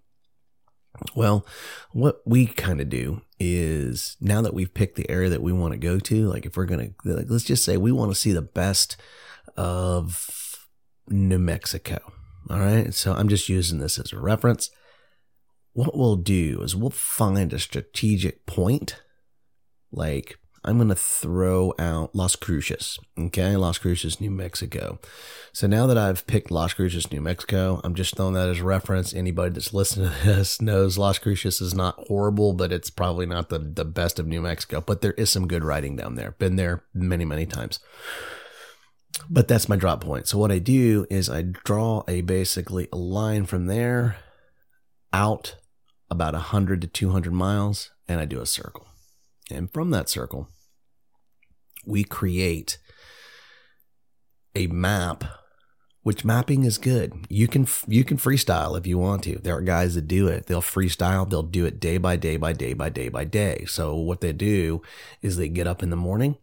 Well, 1.13 1.46
what 1.91 2.22
we 2.25 2.46
kind 2.48 2.79
of 2.79 2.88
do 2.88 3.22
is 3.38 4.15
now 4.22 4.41
that 4.43 4.53
we've 4.53 4.74
picked 4.74 4.96
the 4.96 5.10
area 5.12 5.29
that 5.29 5.41
we 5.41 5.51
want 5.51 5.74
to 5.74 5.77
go 5.77 6.00
to, 6.00 6.27
like 6.29 6.46
if 6.46 6.55
we're 6.55 6.65
going 6.65 6.96
to, 7.03 7.13
like, 7.13 7.25
let's 7.29 7.43
just 7.43 7.65
say 7.65 7.75
we 7.75 7.91
want 7.91 8.12
to 8.12 8.20
see 8.20 8.31
the 8.31 8.41
best 8.41 8.96
of 9.57 10.60
New 11.07 11.39
Mexico. 11.39 12.00
All 12.50 12.60
right. 12.60 12.93
So 12.93 13.13
I'm 13.13 13.29
just 13.29 13.50
using 13.50 13.79
this 13.79 14.00
as 14.00 14.12
a 14.12 14.19
reference. 14.19 14.69
What 15.74 15.95
we'll 15.98 16.17
do 16.17 16.62
is 16.63 16.75
we'll 16.75 16.89
find 16.89 17.53
a 17.53 17.60
strategic 17.60 18.45
point, 18.45 19.01
like 19.91 20.38
I'm 20.63 20.77
going 20.77 20.89
to 20.89 20.95
throw 20.95 21.74
out 21.79 22.13
Las 22.13 22.36
Cruces. 22.36 23.00
Okay. 23.17 23.55
Las 23.55 23.77
Cruces, 23.77 24.21
New 24.21 24.29
Mexico. 24.31 25.00
So 25.53 25.67
now 25.67 25.88
that 25.88 25.98
I've 25.98 26.27
picked 26.27 26.51
Las 26.51 26.74
Cruces, 26.74 27.12
New 27.12 27.21
Mexico, 27.21 27.81
I'm 27.83 27.95
just 27.95 28.15
throwing 28.15 28.33
that 28.33 28.50
as 28.50 28.60
a 28.60 28.63
reference. 28.63 29.13
Anybody 29.13 29.53
that's 29.53 29.74
listening 29.74 30.12
to 30.12 30.25
this 30.25 30.62
knows 30.62 30.98
Las 30.98 31.19
Cruces 31.19 31.62
is 31.62 31.74
not 31.74 31.95
horrible, 31.98 32.53
but 32.53 32.71
it's 32.71 32.89
probably 32.89 33.25
not 33.25 33.50
the, 33.50 33.60
the 33.60 33.86
best 33.86 34.19
of 34.19 34.27
New 34.27 34.41
Mexico. 34.41 34.81
But 34.81 35.01
there 35.01 35.13
is 35.13 35.29
some 35.29 35.48
good 35.48 35.63
writing 35.63 35.95
down 35.95 36.15
there. 36.15 36.31
Been 36.38 36.57
there 36.57 36.83
many, 36.93 37.25
many 37.25 37.45
times. 37.45 37.79
But 39.30 39.48
that's 39.48 39.70
my 39.70 39.75
drop 39.75 40.03
point. 40.03 40.27
So 40.27 40.38
what 40.38 40.51
I 40.51 40.60
do 40.60 41.06
is 41.10 41.30
I 41.30 41.41
draw 41.41 42.03
a 42.08 42.22
basically 42.22 42.88
a 42.91 42.98
line 42.98 43.46
from 43.46 43.68
there 43.68 44.18
out 45.13 45.56
about 46.10 46.34
100 46.34 46.82
to 46.82 46.88
200 46.88 47.34
miles 47.34 47.91
and 48.08 48.20
I 48.20 48.25
do 48.25 48.41
a 48.41 48.46
circle. 48.46 48.88
And 49.50 49.72
from 49.72 49.91
that 49.91 50.10
circle, 50.10 50.48
we 51.86 52.03
create 52.03 52.77
a 54.56 54.68
map 54.68 55.24
which 56.03 56.25
mapping 56.25 56.63
is 56.63 56.77
good. 56.77 57.13
You 57.30 57.48
can 57.48 57.68
you 57.88 58.03
can 58.03 58.18
freestyle 58.18 58.77
if 58.77 58.88
you 58.88 58.98
want 58.98 59.24
to. 59.24 59.38
There 59.38 59.56
are 59.56 59.62
guys 59.62 59.94
that 59.96 60.08
do 60.08 60.27
it. 60.27 60.48
They'll 60.48 60.62
freestyle. 60.62 61.30
They'll 61.30 61.44
do 61.44 61.65
it 61.65 61.80
day 61.80 61.98
by 61.98 62.15
day 62.15 62.38
by 62.38 62.53
day 62.53 62.74
by 62.74 62.89
day 62.89 63.10
by 63.10 63.24
day. 63.24 63.65
So 63.68 63.96
what 63.96 64.22
they 64.22 64.34
do 64.34 64.82
is 65.22 65.38
they 65.38 65.48
get 65.48 65.68
up 65.68 65.84
in 65.84 65.91
the 65.91 65.96
morning 65.96 66.38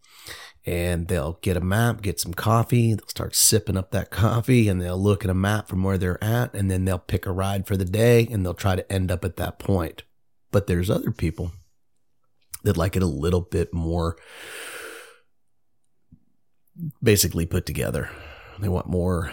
and 0.68 1.08
they'll 1.08 1.38
get 1.40 1.56
a 1.56 1.62
map, 1.62 2.02
get 2.02 2.20
some 2.20 2.34
coffee, 2.34 2.92
they'll 2.92 3.08
start 3.08 3.34
sipping 3.34 3.78
up 3.78 3.90
that 3.90 4.10
coffee 4.10 4.68
and 4.68 4.82
they'll 4.82 5.02
look 5.02 5.24
at 5.24 5.30
a 5.30 5.34
map 5.34 5.66
from 5.66 5.82
where 5.82 5.96
they're 5.96 6.22
at 6.22 6.52
and 6.52 6.70
then 6.70 6.84
they'll 6.84 6.98
pick 6.98 7.24
a 7.24 7.32
ride 7.32 7.66
for 7.66 7.74
the 7.74 7.86
day 7.86 8.28
and 8.30 8.44
they'll 8.44 8.52
try 8.52 8.76
to 8.76 8.92
end 8.92 9.10
up 9.10 9.24
at 9.24 9.36
that 9.36 9.58
point. 9.58 10.02
But 10.50 10.66
there's 10.66 10.90
other 10.90 11.10
people 11.10 11.52
that 12.64 12.76
like 12.76 12.96
it 12.96 13.02
a 13.02 13.06
little 13.06 13.40
bit 13.40 13.72
more 13.72 14.18
basically 17.02 17.46
put 17.46 17.64
together. 17.64 18.10
They 18.58 18.68
want 18.68 18.88
more 18.88 19.32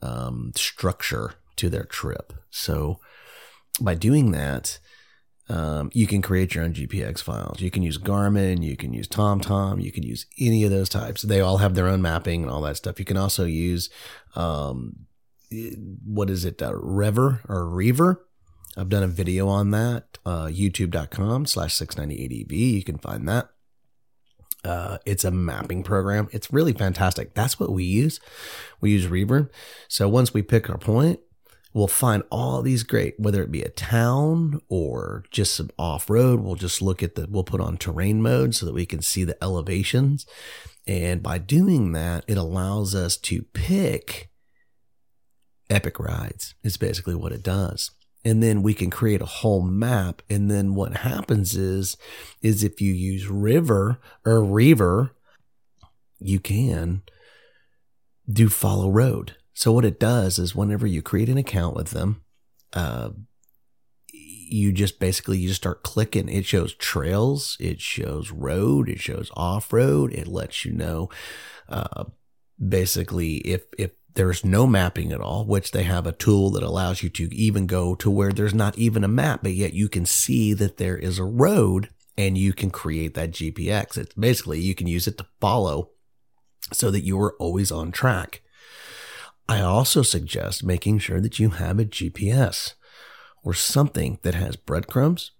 um, 0.00 0.52
structure 0.56 1.34
to 1.56 1.68
their 1.68 1.84
trip. 1.84 2.32
So 2.50 3.00
by 3.82 3.96
doing 3.96 4.30
that, 4.30 4.78
um, 5.48 5.90
you 5.92 6.06
can 6.06 6.22
create 6.22 6.54
your 6.54 6.64
own 6.64 6.72
GPX 6.72 7.22
files. 7.22 7.60
You 7.60 7.70
can 7.70 7.82
use 7.82 7.98
Garmin, 7.98 8.62
you 8.62 8.76
can 8.76 8.92
use 8.92 9.08
TomTom, 9.08 9.82
you 9.82 9.92
can 9.92 10.02
use 10.02 10.26
any 10.38 10.64
of 10.64 10.70
those 10.70 10.88
types. 10.88 11.22
They 11.22 11.40
all 11.40 11.58
have 11.58 11.74
their 11.74 11.88
own 11.88 12.00
mapping 12.02 12.42
and 12.42 12.50
all 12.50 12.62
that 12.62 12.76
stuff. 12.76 12.98
You 12.98 13.04
can 13.04 13.16
also 13.16 13.44
use, 13.44 13.90
um, 14.34 15.06
what 16.04 16.30
is 16.30 16.44
it, 16.44 16.62
uh, 16.62 16.74
Rever 16.74 17.40
or 17.48 17.68
Reaver 17.68 18.24
I've 18.76 18.88
done 18.88 19.02
a 19.02 19.08
video 19.08 19.48
on 19.48 19.70
that, 19.70 20.18
uh, 20.26 20.46
youtube.com 20.46 21.46
slash 21.46 21.76
690adv. 21.76 22.52
You 22.52 22.82
can 22.82 22.98
find 22.98 23.28
that. 23.28 23.50
Uh, 24.64 24.98
it's 25.04 25.24
a 25.24 25.30
mapping 25.30 25.82
program. 25.82 26.28
It's 26.32 26.52
really 26.52 26.72
fantastic. 26.72 27.34
That's 27.34 27.60
what 27.60 27.70
we 27.70 27.84
use. 27.84 28.18
We 28.80 28.92
use 28.92 29.06
Reaver. 29.06 29.50
So 29.88 30.08
once 30.08 30.32
we 30.32 30.42
pick 30.42 30.70
our 30.70 30.78
point, 30.78 31.20
we'll 31.74 31.86
find 31.86 32.22
all 32.30 32.62
these 32.62 32.82
great, 32.82 33.20
whether 33.20 33.42
it 33.42 33.52
be 33.52 33.62
a 33.62 33.68
town 33.68 34.60
or 34.68 35.24
just 35.30 35.54
some 35.54 35.68
off 35.78 36.08
road. 36.08 36.40
We'll 36.40 36.54
just 36.54 36.80
look 36.80 37.02
at 37.02 37.14
the, 37.14 37.26
we'll 37.28 37.44
put 37.44 37.60
on 37.60 37.76
terrain 37.76 38.22
mode 38.22 38.54
so 38.54 38.64
that 38.64 38.74
we 38.74 38.86
can 38.86 39.02
see 39.02 39.24
the 39.24 39.42
elevations. 39.44 40.24
And 40.86 41.22
by 41.22 41.38
doing 41.38 41.92
that, 41.92 42.24
it 42.26 42.38
allows 42.38 42.94
us 42.94 43.18
to 43.18 43.42
pick 43.52 44.30
epic 45.68 45.98
rides, 45.98 46.54
is 46.62 46.78
basically 46.78 47.14
what 47.14 47.32
it 47.32 47.42
does 47.42 47.90
and 48.24 48.42
then 48.42 48.62
we 48.62 48.72
can 48.72 48.90
create 48.90 49.20
a 49.20 49.26
whole 49.26 49.62
map. 49.62 50.22
And 50.30 50.50
then 50.50 50.74
what 50.74 50.98
happens 50.98 51.56
is, 51.56 51.96
is 52.40 52.64
if 52.64 52.80
you 52.80 52.92
use 52.92 53.28
Rever 53.28 54.00
or 54.24 54.42
Reaver, 54.42 55.14
you 56.18 56.40
can 56.40 57.02
do 58.30 58.48
follow 58.48 58.90
road. 58.90 59.36
So 59.54 59.72
what 59.72 59.84
it 59.84 60.00
does 60.00 60.38
is 60.38 60.54
whenever 60.54 60.86
you 60.86 61.00
create 61.00 61.28
an 61.28 61.38
account 61.38 61.76
with 61.76 61.90
them, 61.90 62.22
uh, 62.72 63.10
you 64.12 64.72
just 64.72 64.98
basically 64.98 65.38
you 65.38 65.48
just 65.48 65.60
start 65.60 65.82
clicking. 65.82 66.28
It 66.28 66.44
shows 66.44 66.74
trails, 66.74 67.56
it 67.60 67.80
shows 67.80 68.30
road, 68.30 68.88
it 68.88 69.00
shows 69.00 69.30
off 69.34 69.72
road. 69.72 70.12
It 70.12 70.26
lets 70.26 70.64
you 70.64 70.72
know, 70.72 71.08
uh, 71.68 72.04
basically 72.68 73.36
if 73.38 73.62
if 73.78 73.92
there's 74.14 74.44
no 74.44 74.66
mapping 74.66 75.12
at 75.12 75.20
all, 75.20 75.44
which 75.44 75.72
they 75.72 75.82
have 75.82 76.06
a 76.06 76.12
tool 76.12 76.50
that 76.50 76.62
allows 76.62 77.02
you 77.02 77.08
to 77.10 77.34
even 77.34 77.66
go 77.66 77.94
to 77.96 78.10
where 78.10 78.32
there's 78.32 78.54
not 78.54 78.78
even 78.78 79.02
a 79.02 79.08
map, 79.08 79.40
but 79.42 79.52
yet 79.52 79.72
you 79.72 79.88
can 79.88 80.06
see 80.06 80.52
that 80.52 80.76
there 80.76 80.96
is 80.96 81.18
a 81.18 81.24
road 81.24 81.88
and 82.16 82.38
you 82.38 82.52
can 82.52 82.70
create 82.70 83.14
that 83.14 83.32
GPX. 83.32 83.98
It's 83.98 84.14
basically 84.14 84.60
you 84.60 84.74
can 84.74 84.86
use 84.86 85.08
it 85.08 85.18
to 85.18 85.26
follow 85.40 85.90
so 86.72 86.90
that 86.92 87.02
you 87.02 87.20
are 87.20 87.34
always 87.40 87.72
on 87.72 87.90
track. 87.90 88.40
I 89.48 89.60
also 89.60 90.02
suggest 90.02 90.64
making 90.64 90.98
sure 90.98 91.20
that 91.20 91.38
you 91.38 91.50
have 91.50 91.78
a 91.78 91.84
GPS 91.84 92.74
or 93.42 93.52
something 93.54 94.18
that 94.22 94.34
has 94.34 94.56
breadcrumbs 94.56 95.32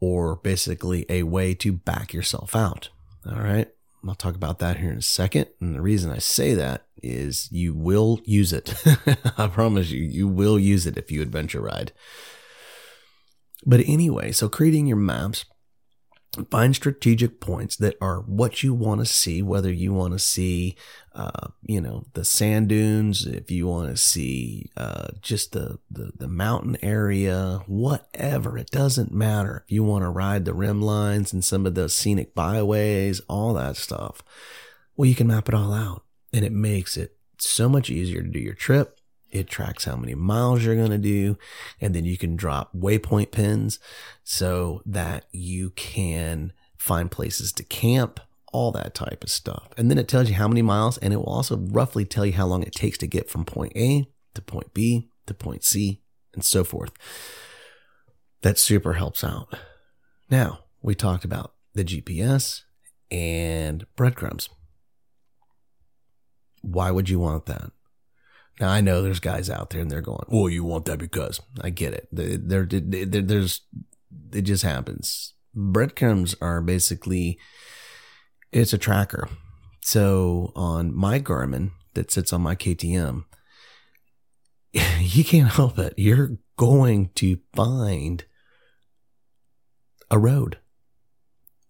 or 0.00 0.36
basically 0.36 1.06
a 1.08 1.24
way 1.24 1.54
to 1.54 1.72
back 1.72 2.12
yourself 2.12 2.54
out. 2.54 2.90
All 3.26 3.40
right. 3.40 3.68
I'll 4.06 4.14
talk 4.14 4.34
about 4.34 4.58
that 4.58 4.78
here 4.78 4.90
in 4.90 4.98
a 4.98 5.02
second. 5.02 5.46
And 5.60 5.74
the 5.74 5.80
reason 5.80 6.10
I 6.10 6.18
say 6.18 6.54
that 6.54 6.86
is 7.02 7.48
you 7.52 7.72
will 7.72 8.20
use 8.24 8.52
it. 8.52 8.74
I 9.38 9.46
promise 9.46 9.90
you, 9.90 10.02
you 10.02 10.26
will 10.26 10.58
use 10.58 10.86
it 10.86 10.96
if 10.96 11.10
you 11.10 11.22
adventure 11.22 11.60
ride. 11.60 11.92
But 13.64 13.80
anyway, 13.86 14.32
so 14.32 14.48
creating 14.48 14.86
your 14.86 14.96
maps 14.96 15.44
find 16.50 16.74
strategic 16.74 17.40
points 17.40 17.76
that 17.76 17.96
are 18.00 18.20
what 18.20 18.62
you 18.62 18.72
want 18.72 19.00
to 19.00 19.06
see 19.06 19.42
whether 19.42 19.70
you 19.70 19.92
want 19.92 20.14
to 20.14 20.18
see 20.18 20.74
uh, 21.14 21.48
you 21.62 21.80
know 21.80 22.06
the 22.14 22.24
sand 22.24 22.70
dunes 22.70 23.26
if 23.26 23.50
you 23.50 23.66
want 23.66 23.90
to 23.90 23.96
see 23.96 24.70
uh, 24.76 25.08
just 25.20 25.52
the, 25.52 25.78
the, 25.90 26.10
the 26.16 26.28
mountain 26.28 26.76
area 26.82 27.62
whatever. 27.66 28.56
It 28.56 28.70
doesn't 28.70 29.12
matter 29.12 29.62
if 29.66 29.72
you 29.72 29.84
want 29.84 30.04
to 30.04 30.08
ride 30.08 30.46
the 30.46 30.54
rim 30.54 30.80
lines 30.80 31.32
and 31.32 31.44
some 31.44 31.66
of 31.66 31.74
the 31.74 31.88
scenic 31.88 32.34
byways 32.34 33.20
all 33.28 33.52
that 33.54 33.76
stuff. 33.76 34.22
Well 34.96 35.08
you 35.08 35.14
can 35.14 35.26
map 35.26 35.48
it 35.48 35.54
all 35.54 35.74
out 35.74 36.02
and 36.32 36.44
it 36.44 36.52
makes 36.52 36.96
it 36.96 37.16
so 37.38 37.68
much 37.68 37.90
easier 37.90 38.22
to 38.22 38.28
do 38.28 38.38
your 38.38 38.54
trip 38.54 38.98
it 39.32 39.48
tracks 39.48 39.86
how 39.86 39.96
many 39.96 40.14
miles 40.14 40.62
you're 40.62 40.76
going 40.76 40.90
to 40.90 40.98
do. 40.98 41.36
And 41.80 41.94
then 41.94 42.04
you 42.04 42.16
can 42.16 42.36
drop 42.36 42.72
waypoint 42.76 43.32
pins 43.32 43.80
so 44.22 44.82
that 44.86 45.24
you 45.32 45.70
can 45.70 46.52
find 46.76 47.10
places 47.10 47.52
to 47.54 47.64
camp, 47.64 48.20
all 48.52 48.70
that 48.72 48.94
type 48.94 49.24
of 49.24 49.30
stuff. 49.30 49.70
And 49.76 49.90
then 49.90 49.98
it 49.98 50.06
tells 50.06 50.28
you 50.28 50.34
how 50.34 50.46
many 50.46 50.62
miles 50.62 50.98
and 50.98 51.12
it 51.12 51.16
will 51.16 51.24
also 51.24 51.56
roughly 51.56 52.04
tell 52.04 52.26
you 52.26 52.34
how 52.34 52.46
long 52.46 52.62
it 52.62 52.72
takes 52.72 52.98
to 52.98 53.06
get 53.06 53.30
from 53.30 53.44
point 53.44 53.72
A 53.74 54.06
to 54.34 54.42
point 54.42 54.74
B 54.74 55.08
to 55.26 55.34
point 55.34 55.64
C 55.64 56.02
and 56.34 56.44
so 56.44 56.62
forth. 56.62 56.92
That 58.42 58.58
super 58.58 58.94
helps 58.94 59.24
out. 59.24 59.54
Now, 60.30 60.64
we 60.82 60.94
talked 60.94 61.24
about 61.24 61.54
the 61.74 61.84
GPS 61.84 62.62
and 63.10 63.86
breadcrumbs. 63.96 64.48
Why 66.60 66.90
would 66.90 67.08
you 67.08 67.18
want 67.18 67.46
that? 67.46 67.70
Now 68.60 68.70
I 68.70 68.80
know 68.80 69.02
there's 69.02 69.20
guys 69.20 69.50
out 69.50 69.70
there 69.70 69.80
and 69.80 69.90
they're 69.90 70.00
going, 70.00 70.26
"Well, 70.28 70.48
you 70.48 70.64
want 70.64 70.84
that 70.86 70.98
because 70.98 71.40
I 71.60 71.70
get 71.70 71.94
it." 71.94 72.08
There, 72.12 72.66
there, 72.66 73.22
there's 73.22 73.62
it 74.32 74.42
just 74.42 74.62
happens. 74.62 75.34
Breadcrumbs 75.54 76.34
are 76.40 76.60
basically 76.60 77.38
it's 78.52 78.72
a 78.72 78.78
tracker. 78.78 79.28
So 79.80 80.52
on 80.54 80.94
my 80.94 81.18
Garmin 81.18 81.72
that 81.94 82.10
sits 82.10 82.32
on 82.32 82.42
my 82.42 82.54
KTM, 82.54 83.24
you 85.00 85.24
can't 85.24 85.50
help 85.50 85.78
it. 85.78 85.94
You're 85.96 86.38
going 86.56 87.10
to 87.16 87.38
find 87.54 88.24
a 90.10 90.18
road, 90.18 90.58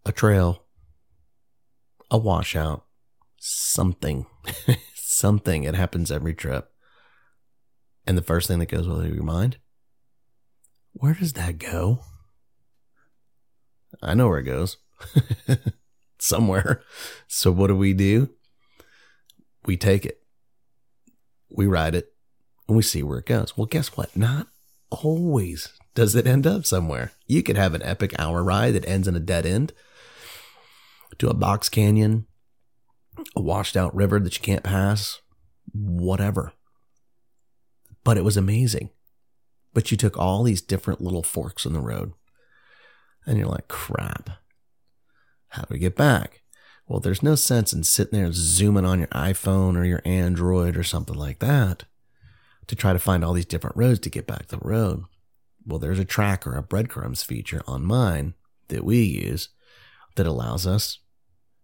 a 0.04 0.12
trail, 0.12 0.64
a 2.10 2.18
washout, 2.18 2.84
something, 3.38 4.26
something. 4.94 5.64
It 5.64 5.74
happens 5.74 6.10
every 6.10 6.34
trip. 6.34 6.71
And 8.06 8.18
the 8.18 8.22
first 8.22 8.48
thing 8.48 8.58
that 8.58 8.66
goes 8.66 8.86
through 8.86 9.14
your 9.14 9.22
mind, 9.22 9.58
where 10.92 11.14
does 11.14 11.34
that 11.34 11.58
go? 11.58 12.00
I 14.02 14.14
know 14.14 14.28
where 14.28 14.38
it 14.38 14.44
goes. 14.44 14.78
Somewhere. 16.18 16.82
So 17.28 17.50
what 17.52 17.68
do 17.68 17.76
we 17.76 17.94
do? 17.94 18.30
We 19.64 19.76
take 19.76 20.04
it. 20.04 20.18
We 21.50 21.66
ride 21.66 21.94
it 21.94 22.12
and 22.66 22.76
we 22.76 22.82
see 22.82 23.02
where 23.02 23.18
it 23.18 23.26
goes. 23.26 23.56
Well, 23.56 23.66
guess 23.66 23.96
what? 23.96 24.16
Not 24.16 24.48
always 24.90 25.72
does 25.94 26.14
it 26.14 26.26
end 26.26 26.46
up 26.46 26.64
somewhere. 26.64 27.12
You 27.26 27.42
could 27.42 27.56
have 27.56 27.74
an 27.74 27.82
epic 27.82 28.14
hour 28.18 28.42
ride 28.42 28.74
that 28.74 28.88
ends 28.88 29.06
in 29.06 29.16
a 29.16 29.20
dead 29.20 29.46
end 29.46 29.72
to 31.18 31.28
a 31.28 31.34
box 31.34 31.68
canyon, 31.68 32.26
a 33.36 33.42
washed 33.42 33.76
out 33.76 33.94
river 33.94 34.18
that 34.20 34.36
you 34.36 34.42
can't 34.42 34.64
pass, 34.64 35.20
whatever. 35.72 36.52
But 38.04 38.16
it 38.16 38.24
was 38.24 38.36
amazing. 38.36 38.90
But 39.74 39.90
you 39.90 39.96
took 39.96 40.18
all 40.18 40.42
these 40.42 40.60
different 40.60 41.00
little 41.00 41.22
forks 41.22 41.64
in 41.64 41.72
the 41.72 41.80
road 41.80 42.12
and 43.26 43.38
you're 43.38 43.48
like, 43.48 43.68
crap. 43.68 44.30
How 45.48 45.62
do 45.62 45.68
we 45.70 45.78
get 45.78 45.96
back? 45.96 46.42
Well, 46.86 47.00
there's 47.00 47.22
no 47.22 47.36
sense 47.36 47.72
in 47.72 47.84
sitting 47.84 48.18
there 48.18 48.32
zooming 48.32 48.84
on 48.84 48.98
your 48.98 49.08
iPhone 49.08 49.76
or 49.76 49.84
your 49.84 50.02
Android 50.04 50.76
or 50.76 50.82
something 50.82 51.14
like 51.14 51.38
that 51.38 51.84
to 52.66 52.76
try 52.76 52.92
to 52.92 52.98
find 52.98 53.24
all 53.24 53.32
these 53.32 53.46
different 53.46 53.76
roads 53.76 54.00
to 54.00 54.10
get 54.10 54.26
back 54.26 54.48
the 54.48 54.58
road. 54.58 55.04
Well, 55.64 55.78
there's 55.78 55.98
a 55.98 56.04
tracker, 56.04 56.54
a 56.56 56.62
breadcrumbs 56.62 57.22
feature 57.22 57.62
on 57.66 57.84
mine 57.84 58.34
that 58.68 58.84
we 58.84 59.02
use 59.02 59.50
that 60.16 60.26
allows 60.26 60.66
us 60.66 60.98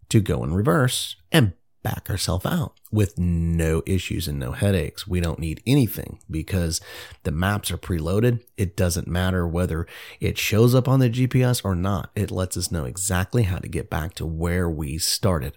to 0.08 0.20
go 0.20 0.42
in 0.44 0.54
reverse 0.54 1.16
and 1.32 1.52
back 1.82 2.08
ourselves 2.10 2.44
out 2.44 2.74
with 2.90 3.18
no 3.18 3.82
issues 3.86 4.28
and 4.28 4.38
no 4.38 4.52
headaches. 4.52 5.06
We 5.06 5.20
don't 5.20 5.38
need 5.38 5.62
anything 5.66 6.18
because 6.30 6.80
the 7.22 7.30
maps 7.30 7.70
are 7.70 7.78
preloaded. 7.78 8.42
It 8.56 8.76
doesn't 8.76 9.06
matter 9.06 9.46
whether 9.46 9.86
it 10.20 10.38
shows 10.38 10.74
up 10.74 10.88
on 10.88 11.00
the 11.00 11.10
GPS 11.10 11.64
or 11.64 11.74
not. 11.74 12.10
It 12.14 12.30
lets 12.30 12.56
us 12.56 12.72
know 12.72 12.84
exactly 12.84 13.44
how 13.44 13.58
to 13.58 13.68
get 13.68 13.90
back 13.90 14.14
to 14.14 14.26
where 14.26 14.68
we 14.68 14.98
started 14.98 15.54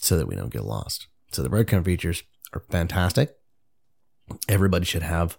so 0.00 0.16
that 0.16 0.26
we 0.26 0.36
don't 0.36 0.52
get 0.52 0.64
lost. 0.64 1.06
So 1.32 1.42
the 1.42 1.48
breadcrumb 1.48 1.84
features 1.84 2.22
are 2.52 2.64
fantastic. 2.70 3.36
Everybody 4.48 4.84
should 4.84 5.02
have. 5.02 5.36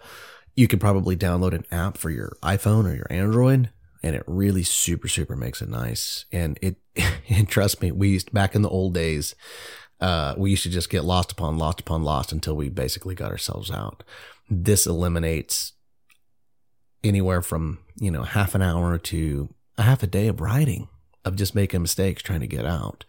You 0.55 0.67
could 0.67 0.79
probably 0.79 1.15
download 1.15 1.53
an 1.53 1.65
app 1.71 1.97
for 1.97 2.09
your 2.09 2.37
iPhone 2.43 2.85
or 2.85 2.95
your 2.95 3.07
Android 3.09 3.69
and 4.03 4.15
it 4.15 4.23
really 4.27 4.63
super 4.63 5.07
super 5.07 5.35
makes 5.35 5.61
it 5.61 5.69
nice 5.69 6.25
and 6.31 6.59
it 6.61 6.75
and 7.29 7.47
trust 7.47 7.81
me 7.81 7.91
we 7.91 8.09
used 8.09 8.31
back 8.33 8.53
in 8.53 8.61
the 8.61 8.69
old 8.69 8.93
days 8.93 9.33
uh, 9.99 10.35
we 10.37 10.51
used 10.51 10.63
to 10.63 10.69
just 10.69 10.89
get 10.89 11.05
lost 11.05 11.31
upon 11.31 11.57
lost 11.57 11.79
upon 11.79 12.03
lost 12.03 12.31
until 12.31 12.55
we 12.55 12.69
basically 12.69 13.15
got 13.15 13.31
ourselves 13.31 13.71
out. 13.71 14.03
This 14.49 14.85
eliminates 14.85 15.73
anywhere 17.03 17.41
from, 17.41 17.79
you 17.95 18.11
know, 18.11 18.23
half 18.23 18.55
an 18.55 18.61
hour 18.61 18.97
to 18.97 19.53
a 19.77 19.83
half 19.83 20.03
a 20.03 20.07
day 20.07 20.27
of 20.27 20.41
riding, 20.41 20.87
of 21.25 21.35
just 21.35 21.55
making 21.55 21.81
mistakes 21.81 22.21
trying 22.21 22.41
to 22.41 22.47
get 22.47 22.65
out. 22.65 23.05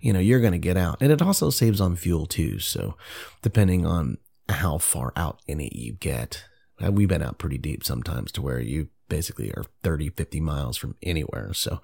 You 0.00 0.12
know, 0.12 0.20
you're 0.20 0.40
going 0.40 0.52
to 0.52 0.58
get 0.58 0.76
out. 0.76 0.98
And 1.00 1.10
it 1.10 1.22
also 1.22 1.50
saves 1.50 1.80
on 1.80 1.96
fuel 1.96 2.26
too. 2.26 2.58
So 2.58 2.96
depending 3.42 3.86
on 3.86 4.18
how 4.48 4.78
far 4.78 5.12
out 5.16 5.40
in 5.46 5.60
it 5.60 5.74
you 5.74 5.92
get, 5.92 6.44
uh, 6.84 6.92
we've 6.92 7.08
been 7.08 7.22
out 7.22 7.38
pretty 7.38 7.58
deep 7.58 7.84
sometimes 7.84 8.30
to 8.32 8.42
where 8.42 8.60
you 8.60 8.88
basically 9.08 9.50
are 9.52 9.64
30, 9.82 10.10
50 10.10 10.40
miles 10.40 10.76
from 10.76 10.96
anywhere. 11.02 11.52
So, 11.54 11.80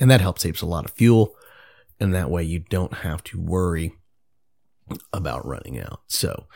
and 0.00 0.10
that 0.10 0.20
helps 0.20 0.42
saves 0.42 0.62
a 0.62 0.66
lot 0.66 0.84
of 0.84 0.90
fuel. 0.92 1.34
And 2.02 2.12
that 2.14 2.30
way 2.30 2.42
you 2.42 2.58
don't 2.58 2.94
have 2.94 3.22
to 3.22 3.40
worry 3.40 3.94
about 5.12 5.46
running 5.46 5.78
out. 5.78 6.00
So, 6.08 6.48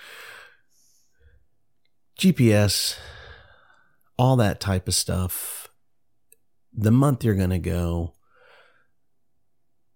GPS, 2.19 2.97
all 4.19 4.35
that 4.35 4.59
type 4.59 4.89
of 4.89 4.95
stuff, 4.95 5.69
the 6.77 6.91
month 6.91 7.23
you're 7.23 7.37
going 7.37 7.51
to 7.51 7.61
go, 7.61 8.15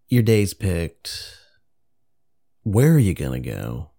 your 0.06 0.22
days 0.22 0.54
picked, 0.54 1.36
where 2.62 2.92
are 2.92 2.98
you 3.00 3.12
going 3.12 3.42
to 3.42 3.50
go? 3.50 3.89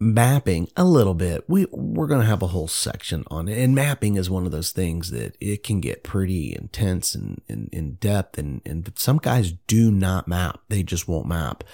Mapping 0.00 0.68
a 0.76 0.84
little 0.84 1.14
bit. 1.14 1.44
We 1.48 1.66
we're 1.70 2.08
going 2.08 2.20
to 2.20 2.26
have 2.26 2.42
a 2.42 2.48
whole 2.48 2.68
section 2.68 3.24
on 3.28 3.48
it. 3.48 3.58
And 3.58 3.74
mapping 3.74 4.16
is 4.16 4.28
one 4.28 4.44
of 4.44 4.52
those 4.52 4.72
things 4.72 5.10
that 5.12 5.36
it 5.40 5.62
can 5.62 5.80
get 5.80 6.02
pretty 6.02 6.54
intense 6.54 7.14
and 7.14 7.40
in 7.48 7.94
depth 7.94 8.36
and 8.36 8.60
and 8.66 8.92
some 8.96 9.18
guys 9.18 9.52
do 9.66 9.90
not 9.90 10.28
map. 10.28 10.60
They 10.68 10.82
just 10.82 11.06
won't 11.08 11.26
map 11.26 11.64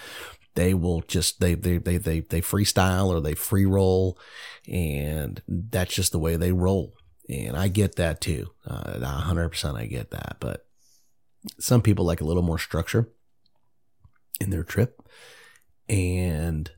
they 0.54 0.74
will 0.74 1.00
just 1.02 1.40
they 1.40 1.54
they 1.54 1.78
they 1.78 1.96
they, 1.96 2.20
they 2.20 2.40
freestyle 2.40 3.08
or 3.08 3.20
they 3.20 3.34
free 3.34 3.64
roll 3.66 4.18
and 4.68 5.42
that's 5.48 5.94
just 5.94 6.12
the 6.12 6.18
way 6.18 6.36
they 6.36 6.52
roll 6.52 6.94
and 7.28 7.56
i 7.56 7.68
get 7.68 7.96
that 7.96 8.20
too 8.20 8.50
uh, 8.66 8.94
100% 8.98 9.78
i 9.78 9.86
get 9.86 10.10
that 10.10 10.36
but 10.40 10.66
some 11.58 11.80
people 11.80 12.04
like 12.04 12.20
a 12.20 12.24
little 12.24 12.42
more 12.42 12.58
structure 12.58 13.08
in 14.40 14.50
their 14.50 14.64
trip 14.64 15.00
and 15.88 16.70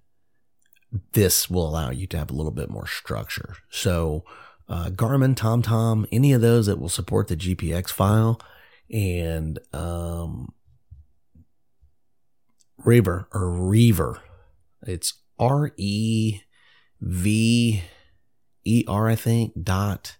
this 1.12 1.48
will 1.48 1.68
allow 1.68 1.90
you 1.90 2.06
to 2.06 2.18
have 2.18 2.30
a 2.30 2.34
little 2.34 2.52
bit 2.52 2.70
more 2.70 2.86
structure 2.86 3.56
so 3.70 4.24
uh, 4.68 4.90
garmin 4.90 5.34
tomtom 5.34 6.06
any 6.12 6.32
of 6.32 6.40
those 6.40 6.66
that 6.66 6.78
will 6.78 6.88
support 6.88 7.28
the 7.28 7.36
gpx 7.36 7.90
file 7.90 8.40
and 8.90 9.58
um, 9.72 10.52
Rever 12.84 13.28
or 13.32 13.50
Reaver. 13.50 14.20
It's 14.86 15.14
R 15.38 15.72
E 15.76 16.40
V 17.00 17.82
E 18.64 18.84
R, 18.86 19.08
I 19.08 19.14
think, 19.14 19.52
dot. 19.62 20.16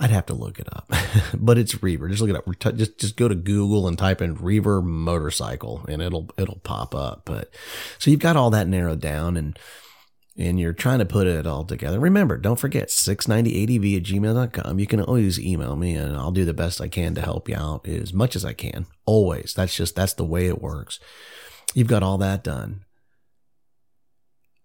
I'd 0.00 0.10
have 0.10 0.26
to 0.26 0.34
look 0.34 0.58
it 0.58 0.68
up, 0.74 0.92
but 1.34 1.56
it's 1.56 1.82
Reaver. 1.82 2.08
Just 2.08 2.20
look 2.20 2.30
it 2.30 2.36
up. 2.36 2.76
Just 2.76 2.98
just 2.98 3.16
go 3.16 3.28
to 3.28 3.34
Google 3.34 3.86
and 3.86 3.96
type 3.96 4.20
in 4.20 4.34
Reaver 4.34 4.82
motorcycle, 4.82 5.84
and 5.88 6.02
it'll 6.02 6.28
it'll 6.36 6.60
pop 6.60 6.94
up. 6.94 7.22
But 7.24 7.54
so 7.98 8.10
you've 8.10 8.20
got 8.20 8.36
all 8.36 8.50
that 8.50 8.68
narrowed 8.68 9.00
down, 9.00 9.36
and 9.36 9.58
and 10.36 10.58
you're 10.58 10.72
trying 10.72 10.98
to 10.98 11.04
put 11.04 11.26
it 11.26 11.46
all 11.46 11.64
together. 11.64 12.00
Remember, 12.00 12.36
don't 12.36 12.58
forget 12.58 12.88
690adv 12.88 13.96
at 13.96 14.02
gmail.com. 14.02 14.78
You 14.78 14.86
can 14.86 15.00
always 15.00 15.38
email 15.38 15.76
me, 15.76 15.94
and 15.94 16.16
I'll 16.16 16.32
do 16.32 16.44
the 16.44 16.52
best 16.52 16.80
I 16.80 16.88
can 16.88 17.14
to 17.14 17.20
help 17.20 17.48
you 17.48 17.56
out 17.56 17.86
as 17.86 18.12
much 18.12 18.34
as 18.34 18.44
I 18.44 18.52
can. 18.52 18.86
Always. 19.06 19.54
That's 19.54 19.76
just 19.76 19.94
that's 19.94 20.14
the 20.14 20.24
way 20.24 20.46
it 20.46 20.60
works. 20.60 20.98
You've 21.74 21.88
got 21.88 22.02
all 22.02 22.18
that 22.18 22.42
done. 22.42 22.84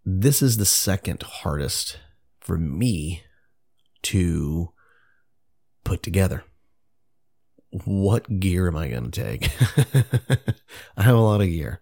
This 0.05 0.41
is 0.41 0.57
the 0.57 0.65
second 0.65 1.21
hardest 1.21 1.99
for 2.39 2.57
me 2.57 3.23
to 4.03 4.71
put 5.83 6.01
together. 6.01 6.43
What 7.85 8.39
gear 8.39 8.67
am 8.67 8.75
I 8.75 8.87
going 8.87 9.11
to 9.11 9.23
take? 9.23 9.51
I 10.97 11.03
have 11.03 11.15
a 11.15 11.19
lot 11.19 11.41
of 11.41 11.47
gear. 11.47 11.81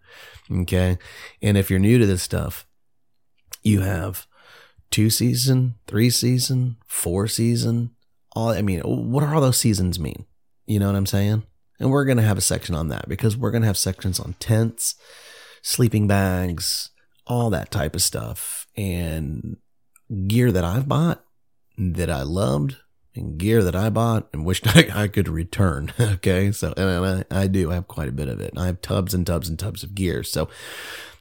Okay. 0.52 0.98
And 1.42 1.58
if 1.58 1.70
you're 1.70 1.80
new 1.80 1.98
to 2.00 2.06
this 2.06 2.24
stuff, 2.24 2.68
you 3.64 3.82
have 3.82 4.28
two 4.90 5.10
season, 5.10 5.76
three 5.88 6.10
season, 6.10 6.78
four 6.88 7.28
season. 7.28 7.92
All 8.36 8.50
I 8.50 8.62
mean, 8.62 8.82
what 8.82 9.24
are 9.24 9.34
all 9.34 9.42
those 9.42 9.58
seasons 9.58 10.00
mean? 10.00 10.26
You 10.66 10.80
know 10.80 10.88
what 10.88 10.96
I'm 10.96 11.06
saying? 11.06 11.44
And 11.80 11.92
we're 11.92 12.06
to 12.18 12.24
have 12.24 12.38
a 12.38 12.42
section 12.42 12.76
on 12.76 12.88
that 12.90 13.08
because 13.08 13.38
we're 13.38 13.52
to 13.62 13.68
have 13.68 13.78
sections 13.78 14.20
on 14.20 14.36
tents, 14.40 14.96
sleeping 15.62 16.08
bags, 16.08 16.90
all 17.26 17.50
that 17.50 17.72
type 17.72 17.96
of 17.96 18.02
stuff. 18.02 18.68
And 18.76 19.58
gear 20.28 20.52
that 20.52 20.64
I've 20.64 20.88
bought 20.88 21.24
that 21.78 22.10
I 22.10 22.24
loved 22.24 22.78
and 23.16 23.38
gear 23.38 23.64
that 23.64 23.76
I 23.76 23.90
bought 23.90 24.28
and 24.34 24.46
wished 24.46 24.68
I, 24.76 25.04
I 25.04 25.08
could 25.08 25.28
return. 25.28 25.94
okay. 26.00 26.52
So, 26.52 26.74
and 26.78 27.26
I, 27.32 27.42
I 27.44 27.48
do, 27.48 27.70
have 27.70 27.88
quite 27.88 28.10
a 28.10 28.14
bit 28.14 28.28
of 28.28 28.40
it. 28.40 28.54
I 28.58 28.68
have 28.68 28.82
tubs 28.82 29.14
and 29.14 29.26
tubs 29.26 29.50
and 29.50 29.58
tubs 29.58 29.84
of 29.84 29.96
gear. 29.96 30.24
So 30.24 30.50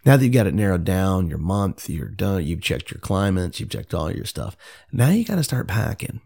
now 0.06 0.16
that 0.16 0.24
you've 0.24 0.32
got 0.32 0.46
it 0.46 0.54
narrowed 0.54 0.84
down, 0.84 1.28
your 1.28 1.38
month, 1.38 1.90
you're 1.90 2.08
done, 2.08 2.46
you've 2.46 2.62
checked 2.62 2.90
your 2.90 3.00
climates, 3.00 3.60
you've 3.60 3.70
checked 3.70 3.92
all 3.92 4.10
your 4.10 4.24
stuff. 4.24 4.56
Now 4.90 5.10
you 5.10 5.24
got 5.24 5.34
to 5.34 5.44
start 5.44 5.68
packing 5.68 6.22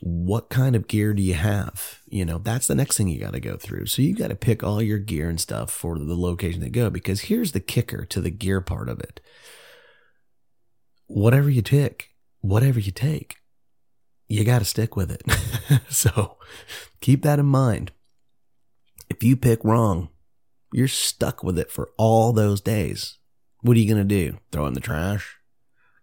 what 0.00 0.48
kind 0.48 0.76
of 0.76 0.86
gear 0.86 1.12
do 1.12 1.22
you 1.22 1.34
have? 1.34 2.00
You 2.08 2.24
know, 2.24 2.38
that's 2.38 2.66
the 2.66 2.74
next 2.74 2.96
thing 2.96 3.08
you 3.08 3.18
got 3.18 3.32
to 3.32 3.40
go 3.40 3.56
through. 3.56 3.86
So 3.86 4.02
you 4.02 4.14
got 4.14 4.28
to 4.28 4.36
pick 4.36 4.62
all 4.62 4.80
your 4.80 4.98
gear 4.98 5.28
and 5.28 5.40
stuff 5.40 5.70
for 5.70 5.98
the 5.98 6.16
location 6.16 6.60
to 6.60 6.70
go 6.70 6.88
because 6.90 7.22
here's 7.22 7.52
the 7.52 7.60
kicker 7.60 8.04
to 8.06 8.20
the 8.20 8.30
gear 8.30 8.60
part 8.60 8.88
of 8.88 9.00
it. 9.00 9.20
whatever 11.06 11.48
you 11.48 11.62
take, 11.62 12.10
whatever 12.40 12.78
you 12.78 12.92
take, 12.92 13.36
you 14.28 14.44
got 14.44 14.58
to 14.58 14.64
stick 14.66 14.94
with 14.94 15.10
it. 15.10 15.22
so 15.88 16.36
keep 17.00 17.22
that 17.22 17.38
in 17.38 17.46
mind. 17.46 17.92
If 19.08 19.22
you 19.22 19.34
pick 19.34 19.64
wrong, 19.64 20.10
you're 20.72 20.88
stuck 20.88 21.42
with 21.42 21.58
it 21.58 21.70
for 21.70 21.90
all 21.96 22.32
those 22.32 22.60
days. 22.60 23.18
What 23.62 23.76
are 23.76 23.80
you 23.80 23.92
going 23.92 24.06
to 24.06 24.14
do? 24.30 24.38
Throw 24.52 24.66
in 24.66 24.74
the 24.74 24.80
trash? 24.80 25.36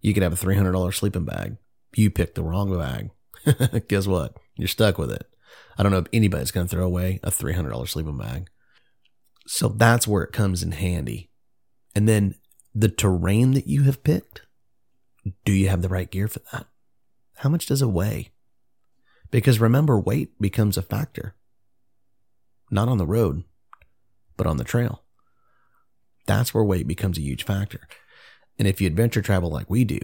You 0.01 0.13
could 0.13 0.23
have 0.23 0.33
a 0.33 0.45
$300 0.45 0.93
sleeping 0.93 1.25
bag. 1.25 1.57
You 1.95 2.09
picked 2.11 2.35
the 2.35 2.43
wrong 2.43 2.77
bag. 2.77 3.11
Guess 3.87 4.07
what? 4.07 4.37
You're 4.55 4.67
stuck 4.67 4.97
with 4.97 5.11
it. 5.11 5.27
I 5.77 5.83
don't 5.83 5.91
know 5.91 5.99
if 5.99 6.07
anybody's 6.13 6.51
going 6.51 6.67
to 6.67 6.75
throw 6.75 6.85
away 6.85 7.19
a 7.23 7.31
$300 7.31 7.87
sleeping 7.87 8.17
bag. 8.17 8.49
So 9.47 9.69
that's 9.69 10.07
where 10.07 10.23
it 10.23 10.31
comes 10.31 10.63
in 10.63 10.71
handy. 10.71 11.29
And 11.93 12.07
then 12.07 12.35
the 12.73 12.89
terrain 12.89 13.51
that 13.51 13.67
you 13.67 13.83
have 13.83 14.03
picked, 14.03 14.41
do 15.43 15.53
you 15.53 15.69
have 15.69 15.81
the 15.81 15.89
right 15.89 16.09
gear 16.09 16.27
for 16.27 16.39
that? 16.51 16.67
How 17.37 17.49
much 17.49 17.65
does 17.65 17.81
it 17.81 17.87
weigh? 17.87 18.31
Because 19.31 19.59
remember, 19.59 19.99
weight 19.99 20.39
becomes 20.39 20.77
a 20.77 20.81
factor. 20.81 21.35
Not 22.71 22.89
on 22.89 22.97
the 22.97 23.05
road, 23.05 23.43
but 24.37 24.47
on 24.47 24.57
the 24.57 24.63
trail. 24.63 25.03
That's 26.25 26.53
where 26.53 26.63
weight 26.63 26.87
becomes 26.87 27.17
a 27.17 27.21
huge 27.21 27.43
factor. 27.43 27.87
And 28.57 28.67
if 28.67 28.81
you 28.81 28.87
adventure 28.87 29.21
travel 29.21 29.49
like 29.49 29.69
we 29.69 29.83
do, 29.83 29.99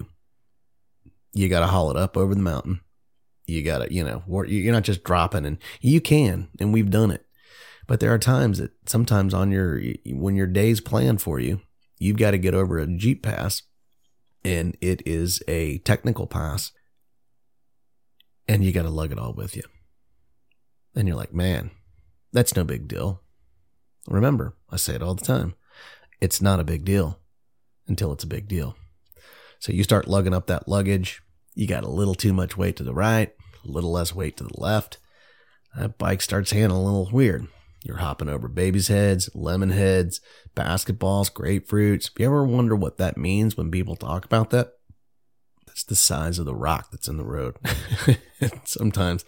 you 1.33 1.49
got 1.49 1.61
to 1.61 1.67
haul 1.67 1.89
it 1.89 1.97
up 1.97 2.17
over 2.17 2.35
the 2.35 2.41
mountain. 2.41 2.81
You 3.47 3.63
got 3.63 3.79
to, 3.79 3.93
you 3.93 4.03
know, 4.03 4.23
you're 4.45 4.73
not 4.73 4.83
just 4.83 5.03
dropping 5.03 5.45
and 5.45 5.57
you 5.79 5.99
can, 6.01 6.49
and 6.59 6.73
we've 6.73 6.91
done 6.91 7.11
it. 7.11 7.25
But 7.87 7.99
there 7.99 8.13
are 8.13 8.19
times 8.19 8.59
that 8.59 8.71
sometimes 8.85 9.33
on 9.33 9.51
your, 9.51 9.81
when 10.05 10.35
your 10.35 10.47
day's 10.47 10.79
planned 10.79 11.21
for 11.21 11.39
you, 11.39 11.61
you've 11.97 12.17
got 12.17 12.31
to 12.31 12.37
get 12.37 12.53
over 12.53 12.77
a 12.77 12.87
Jeep 12.87 13.23
pass 13.23 13.63
and 14.43 14.77
it 14.81 15.01
is 15.05 15.41
a 15.47 15.79
technical 15.79 16.27
pass 16.27 16.71
and 18.47 18.63
you 18.63 18.71
got 18.71 18.83
to 18.83 18.89
lug 18.89 19.11
it 19.11 19.19
all 19.19 19.33
with 19.33 19.55
you. 19.55 19.63
And 20.95 21.07
you're 21.07 21.17
like, 21.17 21.33
man, 21.33 21.71
that's 22.33 22.55
no 22.55 22.63
big 22.63 22.87
deal. 22.87 23.21
Remember, 24.07 24.55
I 24.69 24.77
say 24.77 24.95
it 24.95 25.03
all 25.03 25.15
the 25.15 25.25
time. 25.25 25.55
It's 26.19 26.41
not 26.41 26.59
a 26.59 26.65
big 26.65 26.85
deal 26.85 27.19
until 27.87 28.11
it's 28.11 28.23
a 28.23 28.27
big 28.27 28.47
deal. 28.47 28.75
So 29.59 29.71
you 29.71 29.83
start 29.83 30.07
lugging 30.07 30.33
up 30.33 30.47
that 30.47 30.67
luggage. 30.67 31.21
You 31.53 31.67
got 31.67 31.83
a 31.83 31.89
little 31.89 32.15
too 32.15 32.33
much 32.33 32.57
weight 32.57 32.75
to 32.77 32.83
the 32.83 32.93
right, 32.93 33.33
a 33.63 33.67
little 33.67 33.91
less 33.91 34.15
weight 34.15 34.37
to 34.37 34.43
the 34.43 34.59
left. 34.59 34.97
That 35.77 35.97
bike 35.97 36.21
starts 36.21 36.51
handling 36.51 36.81
a 36.81 36.85
little 36.85 37.09
weird. 37.11 37.47
You're 37.83 37.97
hopping 37.97 38.29
over 38.29 38.47
babies' 38.47 38.89
heads, 38.89 39.29
lemon 39.33 39.71
heads, 39.71 40.21
basketballs, 40.55 41.31
grapefruits. 41.31 42.09
If 42.09 42.19
you 42.19 42.25
ever 42.27 42.45
wonder 42.45 42.75
what 42.75 42.97
that 42.97 43.17
means 43.17 43.57
when 43.57 43.71
people 43.71 43.95
talk 43.95 44.25
about 44.25 44.51
that, 44.51 44.73
that's 45.65 45.83
the 45.83 45.95
size 45.95 46.37
of 46.37 46.45
the 46.45 46.55
rock 46.55 46.91
that's 46.91 47.07
in 47.07 47.17
the 47.17 47.23
road. 47.23 47.57
Sometimes 48.65 49.25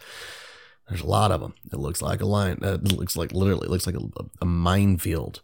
there's 0.88 1.02
a 1.02 1.08
lot 1.08 1.32
of 1.32 1.42
them. 1.42 1.54
It 1.72 1.80
looks 1.80 2.02
like 2.02 2.22
a 2.22 2.26
line. 2.26 2.60
Uh, 2.62 2.74
it 2.84 2.92
looks 2.92 3.16
like 3.16 3.32
literally, 3.32 3.68
it 3.68 3.72
looks 3.72 3.88
like 3.88 3.96
a, 3.96 4.02
a 4.42 4.46
minefield. 4.46 5.42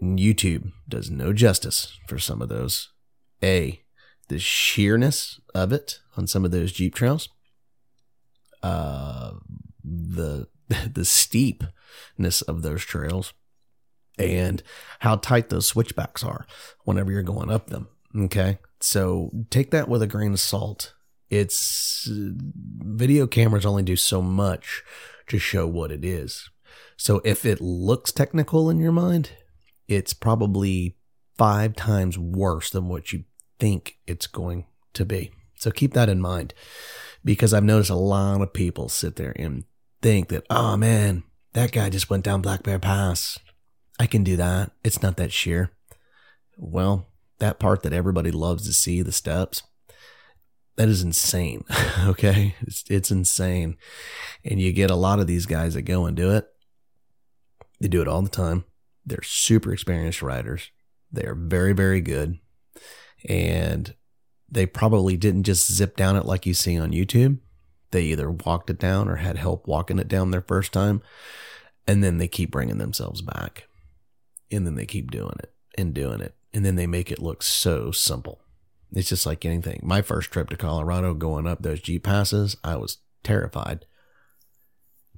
And 0.00 0.18
YouTube 0.18 0.72
does 0.88 1.10
no 1.10 1.32
justice 1.32 1.98
for 2.06 2.18
some 2.18 2.42
of 2.42 2.48
those. 2.48 2.90
A, 3.42 3.82
the 4.28 4.38
sheerness 4.38 5.40
of 5.54 5.72
it 5.72 6.00
on 6.16 6.26
some 6.26 6.44
of 6.44 6.50
those 6.50 6.72
Jeep 6.72 6.94
trails. 6.94 7.28
Uh, 8.62 9.32
the 9.84 10.48
the 10.92 11.04
steepness 11.04 12.42
of 12.42 12.62
those 12.62 12.84
trails 12.84 13.32
and 14.18 14.62
how 15.00 15.16
tight 15.16 15.48
those 15.48 15.66
switchbacks 15.66 16.24
are 16.24 16.46
whenever 16.84 17.12
you're 17.12 17.22
going 17.22 17.50
up 17.50 17.68
them. 17.68 17.88
Okay. 18.16 18.58
So 18.80 19.30
take 19.50 19.70
that 19.70 19.88
with 19.88 20.02
a 20.02 20.06
grain 20.06 20.32
of 20.32 20.40
salt. 20.40 20.94
It's 21.30 22.08
video 22.08 23.26
cameras 23.26 23.66
only 23.66 23.82
do 23.82 23.96
so 23.96 24.22
much 24.22 24.82
to 25.28 25.38
show 25.38 25.66
what 25.66 25.90
it 25.90 26.04
is. 26.04 26.50
So 26.96 27.20
if 27.24 27.44
it 27.44 27.60
looks 27.60 28.12
technical 28.12 28.70
in 28.70 28.78
your 28.78 28.92
mind, 28.92 29.30
it's 29.88 30.14
probably 30.14 30.96
five 31.36 31.76
times 31.76 32.18
worse 32.18 32.70
than 32.70 32.88
what 32.88 33.12
you 33.12 33.24
think 33.58 33.98
it's 34.06 34.26
going 34.26 34.66
to 34.94 35.04
be. 35.04 35.30
So 35.56 35.70
keep 35.70 35.94
that 35.94 36.08
in 36.08 36.20
mind 36.20 36.54
because 37.24 37.52
I've 37.52 37.64
noticed 37.64 37.90
a 37.90 37.96
lot 37.96 38.40
of 38.40 38.52
people 38.52 38.88
sit 38.88 39.16
there 39.16 39.34
and 39.36 39.64
think 40.02 40.28
that, 40.28 40.44
oh 40.48 40.76
man, 40.76 41.24
that 41.52 41.72
guy 41.72 41.90
just 41.90 42.10
went 42.10 42.24
down 42.24 42.42
Black 42.42 42.62
Bear 42.62 42.78
Pass. 42.78 43.38
I 43.98 44.06
can 44.06 44.22
do 44.22 44.36
that. 44.36 44.72
It's 44.84 45.02
not 45.02 45.16
that 45.16 45.32
sheer. 45.32 45.72
Well, 46.56 47.06
that 47.38 47.58
part 47.58 47.82
that 47.82 47.92
everybody 47.92 48.30
loves 48.30 48.66
to 48.66 48.72
see, 48.72 49.02
the 49.02 49.12
steps, 49.12 49.62
that 50.76 50.88
is 50.88 51.02
insane. 51.02 51.64
okay. 52.04 52.54
It's, 52.60 52.84
it's 52.88 53.10
insane. 53.10 53.76
And 54.44 54.60
you 54.60 54.72
get 54.72 54.90
a 54.90 54.96
lot 54.96 55.18
of 55.18 55.26
these 55.26 55.46
guys 55.46 55.74
that 55.74 55.82
go 55.82 56.06
and 56.06 56.16
do 56.16 56.30
it. 56.32 56.46
They 57.80 57.88
do 57.88 58.00
it 58.02 58.08
all 58.08 58.22
the 58.22 58.28
time. 58.28 58.64
They're 59.04 59.22
super 59.22 59.72
experienced 59.72 60.22
riders. 60.22 60.70
They 61.12 61.24
are 61.24 61.34
very, 61.34 61.72
very 61.72 62.00
good. 62.00 62.38
And 63.28 63.94
they 64.48 64.66
probably 64.66 65.16
didn't 65.16 65.44
just 65.44 65.70
zip 65.72 65.96
down 65.96 66.16
it 66.16 66.24
like 66.24 66.46
you 66.46 66.54
see 66.54 66.78
on 66.78 66.92
YouTube. 66.92 67.38
They 67.90 68.02
either 68.02 68.30
walked 68.30 68.70
it 68.70 68.78
down 68.78 69.08
or 69.08 69.16
had 69.16 69.36
help 69.36 69.66
walking 69.66 69.98
it 69.98 70.08
down 70.08 70.30
their 70.30 70.42
first 70.42 70.72
time. 70.72 71.02
And 71.86 72.02
then 72.02 72.18
they 72.18 72.28
keep 72.28 72.50
bringing 72.50 72.78
themselves 72.78 73.22
back. 73.22 73.68
And 74.50 74.66
then 74.66 74.74
they 74.74 74.86
keep 74.86 75.10
doing 75.10 75.36
it 75.38 75.52
and 75.76 75.92
doing 75.92 76.20
it 76.20 76.36
and 76.56 76.64
then 76.64 76.76
they 76.76 76.86
make 76.86 77.12
it 77.12 77.20
look 77.20 77.42
so 77.42 77.90
simple. 77.90 78.40
It's 78.92 79.08
just 79.08 79.26
like 79.26 79.44
anything. 79.44 79.80
My 79.82 80.02
first 80.02 80.30
trip 80.30 80.48
to 80.50 80.56
Colorado 80.56 81.14
going 81.14 81.46
up 81.46 81.62
those 81.62 81.80
Jeep 81.80 82.04
passes, 82.04 82.56
I 82.62 82.76
was 82.76 82.98
terrified. 83.22 83.86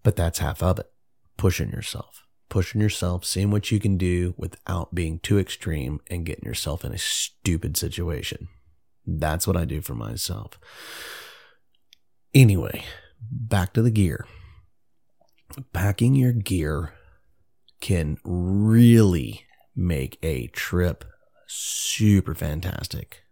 But 0.02 0.16
that's 0.16 0.38
half 0.38 0.62
of 0.62 0.78
it. 0.78 0.90
Pushing 1.36 1.70
yourself, 1.70 2.24
pushing 2.48 2.80
yourself, 2.80 3.24
seeing 3.24 3.50
what 3.50 3.70
you 3.70 3.78
can 3.78 3.96
do 3.96 4.34
without 4.36 4.94
being 4.94 5.18
too 5.20 5.38
extreme 5.38 6.00
and 6.10 6.26
getting 6.26 6.44
yourself 6.44 6.84
in 6.84 6.92
a 6.92 6.98
stupid 6.98 7.76
situation. 7.76 8.48
That's 9.06 9.46
what 9.46 9.56
I 9.56 9.64
do 9.64 9.80
for 9.80 9.94
myself. 9.94 10.58
Anyway, 12.34 12.84
back 13.20 13.72
to 13.74 13.82
the 13.82 13.90
gear. 13.90 14.26
Packing 15.72 16.14
your 16.14 16.32
gear 16.32 16.92
can 17.80 18.18
really 18.24 19.44
make 19.74 20.18
a 20.22 20.48
trip 20.48 21.04
super 21.46 22.34
fantastic, 22.34 23.22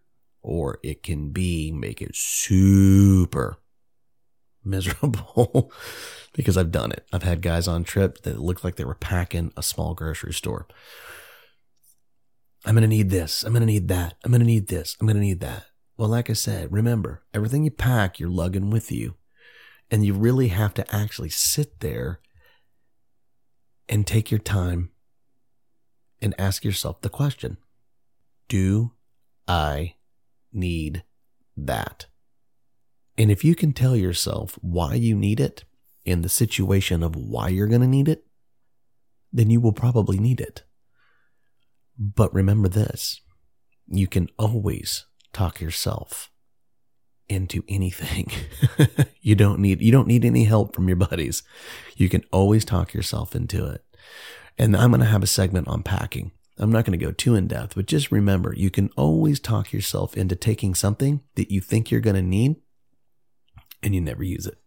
or 0.46 0.78
it 0.84 1.02
can 1.02 1.30
be 1.30 1.72
make 1.72 2.00
it 2.00 2.14
super 2.14 3.58
miserable 4.64 5.72
because 6.32 6.56
I've 6.56 6.70
done 6.70 6.92
it. 6.92 7.04
I've 7.12 7.24
had 7.24 7.42
guys 7.42 7.66
on 7.66 7.82
trips 7.82 8.20
that 8.20 8.38
looked 8.38 8.62
like 8.62 8.76
they 8.76 8.84
were 8.84 8.94
packing 8.94 9.52
a 9.56 9.62
small 9.62 9.94
grocery 9.94 10.32
store. 10.32 10.68
I'm 12.64 12.74
going 12.74 12.82
to 12.82 12.88
need 12.88 13.10
this. 13.10 13.42
I'm 13.42 13.52
going 13.52 13.60
to 13.60 13.66
need 13.66 13.88
that. 13.88 14.14
I'm 14.24 14.30
going 14.30 14.40
to 14.40 14.46
need 14.46 14.68
this. 14.68 14.96
I'm 15.00 15.06
going 15.08 15.16
to 15.16 15.22
need 15.22 15.40
that. 15.40 15.66
Well, 15.96 16.08
like 16.08 16.30
I 16.30 16.34
said, 16.34 16.72
remember 16.72 17.24
everything 17.34 17.64
you 17.64 17.72
pack, 17.72 18.20
you're 18.20 18.28
lugging 18.28 18.70
with 18.70 18.92
you. 18.92 19.14
And 19.90 20.06
you 20.06 20.14
really 20.14 20.48
have 20.48 20.74
to 20.74 20.94
actually 20.94 21.30
sit 21.30 21.80
there 21.80 22.20
and 23.88 24.06
take 24.06 24.30
your 24.30 24.40
time 24.40 24.90
and 26.22 26.34
ask 26.38 26.64
yourself 26.64 27.00
the 27.00 27.08
question 27.08 27.56
do 28.48 28.92
I 29.48 29.95
need 30.56 31.04
that? 31.56 32.06
And 33.18 33.30
if 33.30 33.44
you 33.44 33.54
can 33.54 33.72
tell 33.72 33.96
yourself 33.96 34.58
why 34.60 34.94
you 34.94 35.14
need 35.14 35.40
it 35.40 35.64
in 36.04 36.22
the 36.22 36.28
situation 36.28 37.02
of 37.02 37.16
why 37.16 37.48
you're 37.48 37.66
going 37.66 37.80
to 37.80 37.86
need 37.86 38.08
it, 38.08 38.24
then 39.32 39.50
you 39.50 39.60
will 39.60 39.72
probably 39.72 40.18
need 40.18 40.40
it. 40.40 40.64
But 41.98 42.32
remember 42.34 42.68
this 42.68 43.20
you 43.88 44.08
can 44.08 44.28
always 44.36 45.06
talk 45.32 45.60
yourself 45.60 46.30
into 47.28 47.62
anything. 47.68 48.30
you 49.20 49.34
don't 49.34 49.60
need 49.60 49.80
you 49.80 49.92
don't 49.92 50.08
need 50.08 50.24
any 50.24 50.44
help 50.44 50.74
from 50.74 50.88
your 50.88 50.96
buddies. 50.96 51.42
You 51.96 52.08
can 52.08 52.22
always 52.32 52.64
talk 52.64 52.94
yourself 52.94 53.34
into 53.34 53.66
it. 53.66 53.84
And 54.58 54.76
I'm 54.76 54.90
going 54.90 55.00
to 55.00 55.06
have 55.06 55.22
a 55.22 55.26
segment 55.26 55.68
on 55.68 55.82
packing 55.82 56.32
I'm 56.58 56.72
not 56.72 56.84
going 56.84 56.98
to 56.98 57.04
go 57.04 57.12
too 57.12 57.34
in 57.34 57.48
depth, 57.48 57.74
but 57.74 57.86
just 57.86 58.10
remember 58.10 58.54
you 58.56 58.70
can 58.70 58.88
always 58.96 59.40
talk 59.40 59.72
yourself 59.72 60.16
into 60.16 60.34
taking 60.34 60.74
something 60.74 61.20
that 61.34 61.50
you 61.50 61.60
think 61.60 61.90
you're 61.90 62.00
going 62.00 62.16
to 62.16 62.22
need 62.22 62.56
and 63.82 63.94
you 63.94 64.00
never 64.00 64.22
use 64.22 64.46
it. 64.46 64.58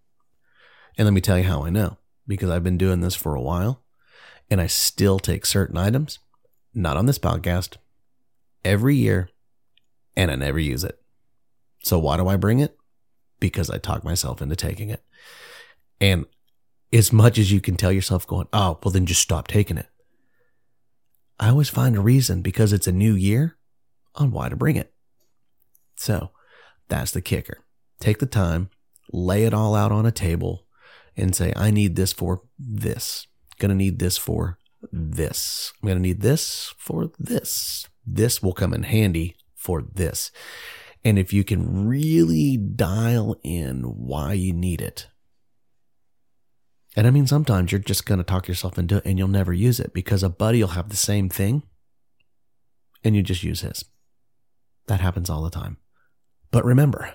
And 0.97 1.05
let 1.05 1.13
me 1.13 1.21
tell 1.21 1.37
you 1.37 1.45
how 1.45 1.63
I 1.63 1.69
know 1.69 1.97
because 2.27 2.49
I've 2.49 2.63
been 2.63 2.77
doing 2.77 3.01
this 3.01 3.15
for 3.15 3.33
a 3.33 3.41
while 3.41 3.83
and 4.51 4.61
I 4.61 4.67
still 4.67 5.17
take 5.17 5.45
certain 5.45 5.77
items, 5.77 6.19
not 6.73 6.97
on 6.97 7.07
this 7.07 7.19
podcast, 7.19 7.77
every 8.63 8.95
year 8.95 9.29
and 10.15 10.29
I 10.29 10.35
never 10.35 10.59
use 10.59 10.83
it. 10.83 11.01
So 11.83 11.97
why 11.97 12.17
do 12.17 12.27
I 12.27 12.35
bring 12.35 12.59
it? 12.59 12.77
Because 13.39 13.69
I 13.69 13.77
talk 13.77 14.03
myself 14.03 14.41
into 14.41 14.55
taking 14.55 14.89
it. 14.89 15.03
And 15.99 16.25
as 16.91 17.13
much 17.13 17.37
as 17.37 17.51
you 17.51 17.61
can 17.61 17.75
tell 17.75 17.91
yourself 17.91 18.27
going, 18.27 18.47
oh, 18.53 18.79
well, 18.83 18.91
then 18.91 19.05
just 19.05 19.21
stop 19.21 19.47
taking 19.47 19.77
it. 19.77 19.87
I 21.39 21.49
always 21.49 21.69
find 21.69 21.95
a 21.95 22.01
reason 22.01 22.41
because 22.41 22.73
it's 22.73 22.87
a 22.87 22.91
new 22.91 23.13
year 23.13 23.57
on 24.15 24.31
why 24.31 24.49
to 24.49 24.55
bring 24.55 24.75
it. 24.75 24.93
So 25.95 26.31
that's 26.89 27.11
the 27.11 27.21
kicker. 27.21 27.63
Take 27.99 28.19
the 28.19 28.25
time, 28.25 28.69
lay 29.11 29.43
it 29.43 29.53
all 29.53 29.75
out 29.75 29.91
on 29.91 30.05
a 30.05 30.11
table, 30.11 30.65
and 31.15 31.35
say, 31.35 31.53
I 31.55 31.71
need 31.71 31.95
this 31.95 32.13
for 32.13 32.41
this. 32.57 33.27
Gonna 33.57 33.75
need 33.75 33.99
this 33.99 34.17
for 34.17 34.57
this. 34.91 35.73
I'm 35.81 35.87
gonna 35.87 35.99
need 35.99 36.21
this 36.21 36.73
for 36.77 37.11
this. 37.17 37.87
This 38.05 38.41
will 38.41 38.53
come 38.53 38.73
in 38.73 38.83
handy 38.83 39.35
for 39.55 39.81
this. 39.81 40.31
And 41.03 41.17
if 41.17 41.31
you 41.31 41.43
can 41.43 41.87
really 41.87 42.57
dial 42.57 43.39
in 43.43 43.83
why 43.83 44.33
you 44.33 44.53
need 44.53 44.81
it, 44.81 45.07
and 46.95 47.05
I 47.05 47.11
mean, 47.11 47.27
sometimes 47.27 47.71
you're 47.71 47.79
just 47.79 48.05
going 48.05 48.17
to 48.17 48.23
talk 48.23 48.47
yourself 48.47 48.77
into 48.77 48.97
it 48.97 49.05
and 49.05 49.17
you'll 49.17 49.27
never 49.27 49.53
use 49.53 49.79
it 49.79 49.93
because 49.93 50.23
a 50.23 50.29
buddy 50.29 50.61
will 50.61 50.69
have 50.69 50.89
the 50.89 50.95
same 50.95 51.29
thing 51.29 51.63
and 53.03 53.15
you 53.15 53.21
just 53.21 53.43
use 53.43 53.61
his. 53.61 53.85
That 54.87 54.99
happens 54.99 55.29
all 55.29 55.43
the 55.43 55.49
time. 55.49 55.77
But 56.51 56.65
remember, 56.65 57.13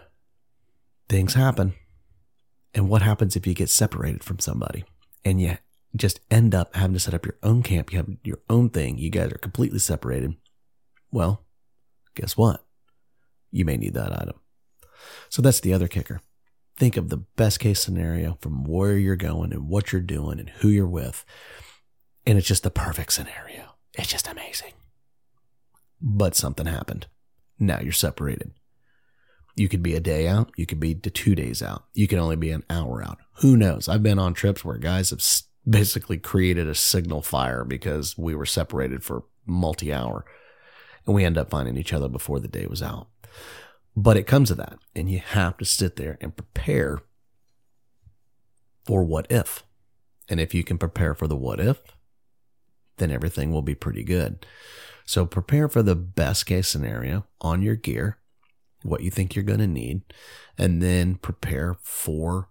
things 1.09 1.35
happen. 1.35 1.75
And 2.73 2.89
what 2.89 3.03
happens 3.03 3.37
if 3.37 3.47
you 3.47 3.55
get 3.55 3.69
separated 3.69 4.25
from 4.25 4.39
somebody 4.39 4.85
and 5.25 5.41
you 5.41 5.59
just 5.97 6.21
end 6.31 6.55
up 6.55 6.75
having 6.75 6.95
to 6.95 7.01
set 7.01 7.15
up 7.15 7.27
your 7.27 7.39
own 7.43 7.63
camp? 7.63 7.93
You 7.93 7.99
have 7.99 8.09
your 8.23 8.41
own 8.49 8.71
thing. 8.71 8.99
You 8.99 9.11
guys 9.11 9.33
are 9.33 9.39
completely 9.39 9.81
separated. 9.81 10.35
Well, 11.11 11.45
guess 12.15 12.37
what? 12.37 12.65
You 13.51 13.65
may 13.65 13.77
need 13.77 13.95
that 13.95 14.13
item. 14.13 14.39
So 15.29 15.43
that's 15.43 15.61
the 15.61 15.73
other 15.73 15.89
kicker. 15.89 16.21
Think 16.77 16.97
of 16.97 17.09
the 17.09 17.19
best 17.19 17.61
case 17.61 17.81
scenario 17.81 18.37
from 18.41 18.65
where 18.65 18.97
you're 18.97 19.17
going 19.17 19.53
and 19.53 19.69
what 19.69 19.93
you're 19.93 20.03
doing 20.03 20.41
and 20.41 20.51
who 20.51 20.69
you're 20.69 20.87
with. 20.87 21.25
And 22.27 22.37
it's 22.39 22.49
just 22.49 22.63
the 22.63 22.71
perfect 22.71 23.13
scenario. 23.13 23.77
It's 23.93 24.11
just 24.11 24.29
amazing. 24.29 24.73
But 26.01 26.35
something 26.35 26.67
happened. 26.67 27.07
Now 27.59 27.81
you're 27.81 27.93
separated. 27.93 28.53
You 29.57 29.69
could 29.69 29.83
be 29.83 29.95
a 29.95 30.01
day 30.01 30.27
out. 30.27 30.51
You 30.57 30.67
could 30.67 30.81
be 30.81 30.95
two 30.95 31.37
days 31.37 31.63
out. 31.63 31.85
You 31.95 32.09
can 32.09 32.19
only 32.19 32.37
be 32.37 32.51
an 32.51 32.65
hour 32.69 33.03
out. 33.05 33.19
Who 33.41 33.57
knows? 33.57 33.89
I've 33.89 34.03
been 34.03 34.19
on 34.19 34.35
trips 34.35 34.65
where 34.65 34.79
guys 34.79 35.11
have 35.11 35.23
basically 35.69 36.19
created 36.19 36.69
a 36.69 36.75
signal 36.75 37.23
fire 37.23 37.65
because 37.65 38.19
we 38.19 38.35
were 38.35 38.47
separated 38.47 39.05
for 39.05 39.25
multi 39.47 39.93
hour 39.93 40.25
and 41.07 41.15
we 41.15 41.25
end 41.25 41.39
up 41.39 41.51
finding 41.51 41.77
each 41.77 41.93
other 41.93 42.09
before 42.09 42.41
the 42.41 42.49
day 42.49 42.67
was 42.67 42.83
out. 42.83 43.09
But 43.97 44.17
it 44.17 44.27
comes 44.27 44.49
to 44.49 44.57
that, 44.57 44.79
and 44.95 45.11
you 45.11 45.21
have 45.21 45.57
to 45.59 45.65
sit 45.65 45.97
there 45.97 46.19
and 46.21 46.37
prepare 46.37 46.99
for 48.85 49.05
what 49.05 49.27
if. 49.31 49.63
And 50.29 50.41
if 50.41 50.55
you 50.55 50.65
can 50.65 50.79
prepare 50.79 51.15
for 51.15 51.27
the 51.27 51.37
what 51.37 51.61
if, 51.61 51.81
then 52.97 53.11
everything 53.11 53.53
will 53.53 53.63
be 53.63 53.75
pretty 53.75 54.03
good. 54.03 54.47
So 55.05 55.27
prepare 55.27 55.69
for 55.69 55.83
the 55.83 55.95
best 55.95 56.47
case 56.47 56.69
scenario 56.69 57.27
on 57.41 57.63
your 57.63 57.77
gear, 57.77 58.19
what 58.83 59.03
you 59.03 59.11
think 59.11 59.35
you're 59.35 59.45
going 59.45 59.59
to 59.59 59.67
need, 59.67 60.03
and 60.57 60.83
then 60.83 61.17
prepare 61.17 61.77
for 61.83 62.49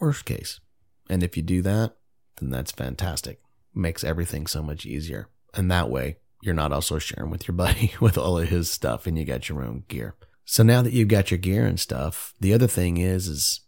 worst 0.00 0.24
case. 0.24 0.60
And 1.08 1.22
if 1.22 1.36
you 1.36 1.42
do 1.42 1.62
that, 1.62 1.96
then 2.40 2.50
that's 2.50 2.72
fantastic. 2.72 3.40
Makes 3.74 4.04
everything 4.04 4.46
so 4.46 4.62
much 4.62 4.86
easier. 4.86 5.28
And 5.54 5.70
that 5.70 5.90
way, 5.90 6.18
you're 6.42 6.54
not 6.54 6.72
also 6.72 6.98
sharing 6.98 7.30
with 7.30 7.48
your 7.48 7.54
buddy 7.56 7.92
with 8.00 8.16
all 8.16 8.38
of 8.38 8.48
his 8.48 8.70
stuff 8.70 9.06
and 9.06 9.18
you 9.18 9.24
got 9.24 9.48
your 9.48 9.62
own 9.62 9.84
gear. 9.88 10.14
So 10.48 10.62
now 10.62 10.80
that 10.82 10.92
you've 10.92 11.08
got 11.08 11.32
your 11.32 11.38
gear 11.38 11.66
and 11.66 11.78
stuff, 11.78 12.32
the 12.40 12.54
other 12.54 12.68
thing 12.68 12.98
is, 12.98 13.26
is 13.26 13.60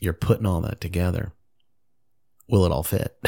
you're 0.00 0.12
putting 0.12 0.46
all 0.46 0.60
that 0.60 0.80
together. 0.80 1.32
Will 2.48 2.64
it 2.64 2.70
all 2.70 2.84
fit? 2.84 3.18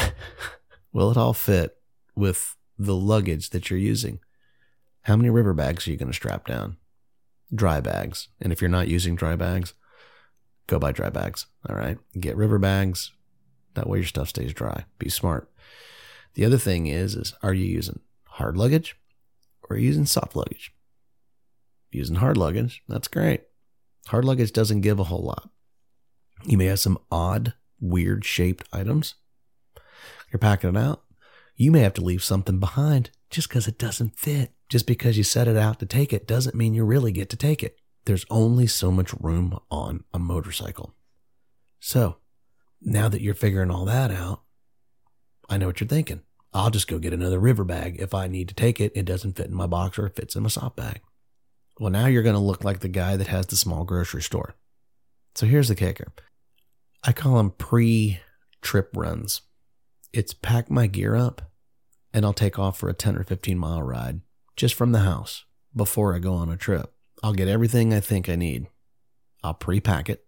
Will 0.92 1.10
it 1.10 1.16
all 1.16 1.32
fit 1.32 1.76
with 2.14 2.54
the 2.78 2.94
luggage 2.94 3.50
that 3.50 3.68
you're 3.68 3.80
using? 3.80 4.20
How 5.02 5.16
many 5.16 5.28
river 5.28 5.54
bags 5.54 5.86
are 5.86 5.90
you 5.90 5.96
going 5.96 6.10
to 6.10 6.14
strap 6.14 6.46
down? 6.46 6.76
Dry 7.52 7.80
bags. 7.80 8.28
And 8.40 8.52
if 8.52 8.60
you're 8.60 8.70
not 8.70 8.88
using 8.88 9.16
dry 9.16 9.34
bags, 9.34 9.74
go 10.68 10.78
buy 10.78 10.92
dry 10.92 11.10
bags. 11.10 11.46
All 11.68 11.74
right. 11.74 11.98
Get 12.18 12.36
river 12.36 12.60
bags. 12.60 13.10
That 13.74 13.88
way 13.88 13.98
your 13.98 14.06
stuff 14.06 14.28
stays 14.28 14.52
dry. 14.52 14.84
Be 15.00 15.08
smart. 15.08 15.50
The 16.34 16.44
other 16.44 16.58
thing 16.58 16.86
is, 16.86 17.16
is 17.16 17.34
are 17.42 17.54
you 17.54 17.66
using 17.66 18.00
hard 18.24 18.56
luggage 18.56 18.96
or 19.64 19.74
are 19.74 19.78
you 19.78 19.88
using 19.88 20.06
soft 20.06 20.36
luggage? 20.36 20.72
Using 21.90 22.16
hard 22.16 22.36
luggage, 22.36 22.82
that's 22.88 23.08
great. 23.08 23.42
Hard 24.08 24.24
luggage 24.24 24.52
doesn't 24.52 24.82
give 24.82 24.98
a 24.98 25.04
whole 25.04 25.22
lot. 25.22 25.50
You 26.44 26.58
may 26.58 26.66
have 26.66 26.80
some 26.80 26.98
odd, 27.10 27.54
weird 27.80 28.24
shaped 28.24 28.68
items. 28.72 29.14
You're 30.30 30.38
packing 30.38 30.70
it 30.70 30.76
out. 30.76 31.02
You 31.56 31.70
may 31.70 31.80
have 31.80 31.94
to 31.94 32.04
leave 32.04 32.22
something 32.22 32.58
behind 32.58 33.10
just 33.30 33.48
because 33.48 33.66
it 33.66 33.78
doesn't 33.78 34.18
fit. 34.18 34.52
Just 34.68 34.86
because 34.86 35.16
you 35.16 35.22
set 35.22 35.48
it 35.48 35.56
out 35.56 35.78
to 35.78 35.86
take 35.86 36.12
it 36.12 36.26
doesn't 36.26 36.56
mean 36.56 36.74
you 36.74 36.84
really 36.84 37.12
get 37.12 37.30
to 37.30 37.36
take 37.36 37.62
it. 37.62 37.78
There's 38.04 38.26
only 38.30 38.66
so 38.66 38.90
much 38.90 39.14
room 39.14 39.58
on 39.70 40.04
a 40.12 40.18
motorcycle. 40.18 40.94
So 41.80 42.16
now 42.80 43.08
that 43.08 43.20
you're 43.20 43.34
figuring 43.34 43.70
all 43.70 43.84
that 43.84 44.10
out, 44.10 44.42
I 45.48 45.56
know 45.56 45.66
what 45.66 45.80
you're 45.80 45.88
thinking. 45.88 46.22
I'll 46.52 46.70
just 46.70 46.88
go 46.88 46.98
get 46.98 47.12
another 47.12 47.38
river 47.38 47.64
bag. 47.64 47.96
If 47.98 48.14
I 48.14 48.26
need 48.26 48.48
to 48.48 48.54
take 48.54 48.80
it, 48.80 48.92
it 48.94 49.04
doesn't 49.04 49.36
fit 49.36 49.46
in 49.46 49.54
my 49.54 49.66
box 49.66 49.98
or 49.98 50.06
it 50.06 50.16
fits 50.16 50.36
in 50.36 50.42
my 50.42 50.48
soft 50.48 50.76
bag. 50.76 51.00
Well, 51.78 51.90
now 51.90 52.06
you're 52.06 52.22
going 52.22 52.34
to 52.34 52.40
look 52.40 52.64
like 52.64 52.80
the 52.80 52.88
guy 52.88 53.16
that 53.16 53.28
has 53.28 53.46
the 53.46 53.56
small 53.56 53.84
grocery 53.84 54.22
store. 54.22 54.54
So 55.34 55.46
here's 55.46 55.68
the 55.68 55.74
kicker 55.74 56.12
I 57.04 57.12
call 57.12 57.36
them 57.36 57.50
pre 57.50 58.20
trip 58.62 58.90
runs. 58.94 59.42
It's 60.12 60.32
pack 60.32 60.70
my 60.70 60.86
gear 60.86 61.14
up 61.14 61.50
and 62.12 62.24
I'll 62.24 62.32
take 62.32 62.58
off 62.58 62.78
for 62.78 62.88
a 62.88 62.94
10 62.94 63.16
or 63.16 63.24
15 63.24 63.58
mile 63.58 63.82
ride 63.82 64.20
just 64.56 64.74
from 64.74 64.92
the 64.92 65.00
house 65.00 65.44
before 65.74 66.14
I 66.14 66.18
go 66.18 66.32
on 66.32 66.48
a 66.48 66.56
trip. 66.56 66.94
I'll 67.22 67.34
get 67.34 67.48
everything 67.48 67.92
I 67.92 68.00
think 68.00 68.28
I 68.28 68.36
need. 68.36 68.68
I'll 69.44 69.54
pre 69.54 69.80
pack 69.80 70.08
it, 70.08 70.24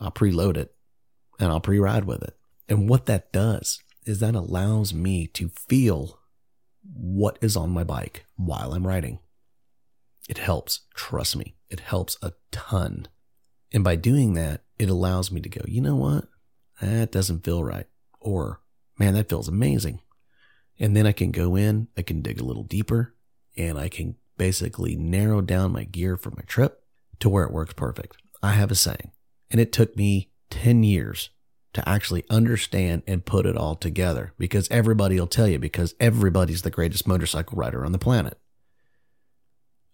I'll 0.00 0.10
preload 0.10 0.56
it, 0.56 0.74
and 1.38 1.50
I'll 1.50 1.60
pre 1.60 1.78
ride 1.78 2.04
with 2.04 2.22
it. 2.22 2.36
And 2.68 2.88
what 2.88 3.06
that 3.06 3.32
does 3.32 3.80
is 4.06 4.20
that 4.20 4.34
allows 4.34 4.94
me 4.94 5.26
to 5.28 5.50
feel 5.50 6.18
what 6.82 7.38
is 7.42 7.56
on 7.56 7.70
my 7.70 7.84
bike 7.84 8.24
while 8.36 8.72
I'm 8.72 8.86
riding. 8.86 9.18
It 10.28 10.38
helps. 10.38 10.80
Trust 10.94 11.36
me, 11.36 11.54
it 11.68 11.80
helps 11.80 12.16
a 12.22 12.32
ton. 12.50 13.08
And 13.72 13.82
by 13.82 13.96
doing 13.96 14.34
that, 14.34 14.62
it 14.78 14.88
allows 14.88 15.32
me 15.32 15.40
to 15.40 15.48
go, 15.48 15.62
you 15.66 15.80
know 15.80 15.96
what? 15.96 16.28
That 16.80 17.12
doesn't 17.12 17.44
feel 17.44 17.64
right. 17.64 17.86
Or, 18.20 18.60
man, 18.98 19.14
that 19.14 19.28
feels 19.28 19.48
amazing. 19.48 20.00
And 20.78 20.96
then 20.96 21.06
I 21.06 21.12
can 21.12 21.30
go 21.30 21.56
in, 21.56 21.88
I 21.96 22.02
can 22.02 22.22
dig 22.22 22.40
a 22.40 22.44
little 22.44 22.64
deeper, 22.64 23.14
and 23.56 23.78
I 23.78 23.88
can 23.88 24.16
basically 24.36 24.96
narrow 24.96 25.40
down 25.40 25.72
my 25.72 25.84
gear 25.84 26.16
for 26.16 26.30
my 26.30 26.42
trip 26.46 26.82
to 27.20 27.28
where 27.28 27.44
it 27.44 27.52
works 27.52 27.74
perfect. 27.74 28.16
I 28.42 28.52
have 28.52 28.70
a 28.70 28.74
saying, 28.74 29.12
and 29.50 29.60
it 29.60 29.72
took 29.72 29.96
me 29.96 30.30
10 30.50 30.82
years 30.82 31.30
to 31.74 31.88
actually 31.88 32.24
understand 32.28 33.02
and 33.06 33.24
put 33.24 33.46
it 33.46 33.56
all 33.56 33.76
together 33.76 34.32
because 34.38 34.68
everybody 34.70 35.18
will 35.18 35.26
tell 35.26 35.48
you 35.48 35.58
because 35.58 35.94
everybody's 36.00 36.62
the 36.62 36.70
greatest 36.70 37.06
motorcycle 37.06 37.56
rider 37.56 37.84
on 37.84 37.92
the 37.92 37.98
planet 37.98 38.38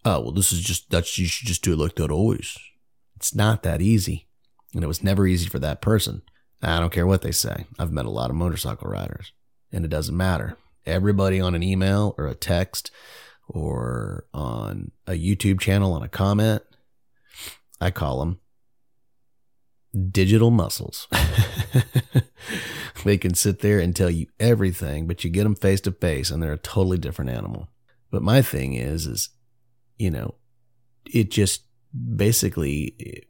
oh, 0.09 0.21
well, 0.21 0.31
this 0.31 0.51
is 0.51 0.61
just, 0.61 0.89
that's, 0.89 1.17
you 1.17 1.25
should 1.25 1.47
just 1.47 1.63
do 1.63 1.73
it 1.73 1.79
like 1.79 1.95
that 1.95 2.11
always. 2.11 2.57
It's 3.15 3.35
not 3.35 3.63
that 3.63 3.81
easy. 3.81 4.27
And 4.73 4.83
it 4.83 4.87
was 4.87 5.03
never 5.03 5.27
easy 5.27 5.47
for 5.47 5.59
that 5.59 5.81
person. 5.81 6.21
I 6.61 6.79
don't 6.79 6.91
care 6.91 7.07
what 7.07 7.21
they 7.21 7.31
say. 7.31 7.65
I've 7.77 7.91
met 7.91 8.05
a 8.05 8.11
lot 8.11 8.29
of 8.29 8.35
motorcycle 8.35 8.89
riders 8.89 9.31
and 9.71 9.85
it 9.85 9.89
doesn't 9.89 10.15
matter. 10.17 10.57
Everybody 10.85 11.39
on 11.39 11.55
an 11.55 11.63
email 11.63 12.15
or 12.17 12.27
a 12.27 12.35
text 12.35 12.91
or 13.47 14.25
on 14.33 14.91
a 15.07 15.13
YouTube 15.13 15.59
channel 15.59 15.93
on 15.93 16.03
a 16.03 16.09
comment, 16.09 16.63
I 17.79 17.91
call 17.91 18.19
them 18.19 18.39
digital 20.11 20.51
muscles. 20.51 21.07
they 23.03 23.17
can 23.17 23.33
sit 23.33 23.59
there 23.59 23.79
and 23.79 23.95
tell 23.95 24.09
you 24.09 24.27
everything, 24.39 25.07
but 25.07 25.23
you 25.23 25.29
get 25.29 25.43
them 25.43 25.55
face 25.55 25.81
to 25.81 25.91
face 25.91 26.29
and 26.29 26.41
they're 26.41 26.53
a 26.53 26.57
totally 26.57 26.97
different 26.97 27.31
animal. 27.31 27.69
But 28.11 28.23
my 28.23 28.41
thing 28.41 28.73
is, 28.73 29.05
is 29.05 29.29
you 29.99 30.09
know, 30.09 30.33
it 31.05 31.29
just 31.29 31.63
basically, 32.15 33.25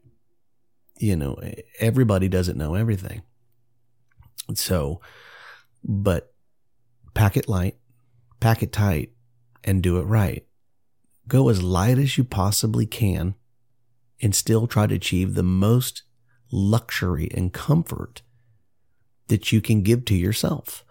you 0.96 1.16
know, 1.16 1.38
everybody 1.80 2.28
doesn't 2.28 2.56
know 2.56 2.74
everything. 2.74 3.22
So, 4.54 5.00
but 5.84 6.32
pack 7.12 7.36
it 7.36 7.48
light, 7.48 7.76
pack 8.38 8.62
it 8.62 8.72
tight, 8.72 9.12
and 9.64 9.82
do 9.82 9.98
it 9.98 10.04
right. 10.04 10.46
Go 11.28 11.48
as 11.48 11.62
light 11.62 11.98
as 11.98 12.16
you 12.16 12.24
possibly 12.24 12.86
can 12.86 13.34
and 14.22 14.34
still 14.34 14.66
try 14.66 14.86
to 14.86 14.94
achieve 14.94 15.34
the 15.34 15.42
most 15.42 16.04
luxury 16.52 17.28
and 17.34 17.52
comfort 17.52 18.22
that 19.28 19.52
you 19.52 19.60
can 19.60 19.82
give 19.82 20.04
to 20.06 20.14
yourself. 20.14 20.84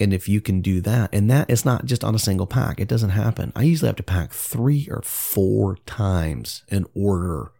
And 0.00 0.12
if 0.14 0.28
you 0.28 0.40
can 0.40 0.60
do 0.60 0.80
that, 0.82 1.10
and 1.12 1.30
that 1.30 1.50
is 1.50 1.64
not 1.64 1.84
just 1.84 2.04
on 2.04 2.14
a 2.14 2.18
single 2.20 2.46
pack, 2.46 2.78
it 2.80 2.88
doesn't 2.88 3.10
happen. 3.10 3.52
I 3.56 3.62
usually 3.62 3.88
have 3.88 3.96
to 3.96 4.02
pack 4.02 4.32
three 4.32 4.86
or 4.90 5.02
four 5.02 5.76
times 5.86 6.62
in 6.68 6.86
order 6.94 7.50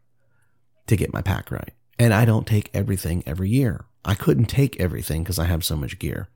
to 0.87 0.97
get 0.97 1.13
my 1.13 1.21
pack 1.23 1.51
right. 1.51 1.73
And 1.99 2.15
I 2.15 2.25
don't 2.25 2.47
take 2.47 2.71
everything 2.73 3.25
every 3.27 3.51
year. 3.51 3.87
I 4.05 4.15
couldn't 4.15 4.47
take 4.47 4.79
everything 4.81 5.23
because 5.25 5.39
I 5.39 5.47
have 5.47 5.65
so 5.65 5.77
much 5.77 5.99
gear. 5.99 6.29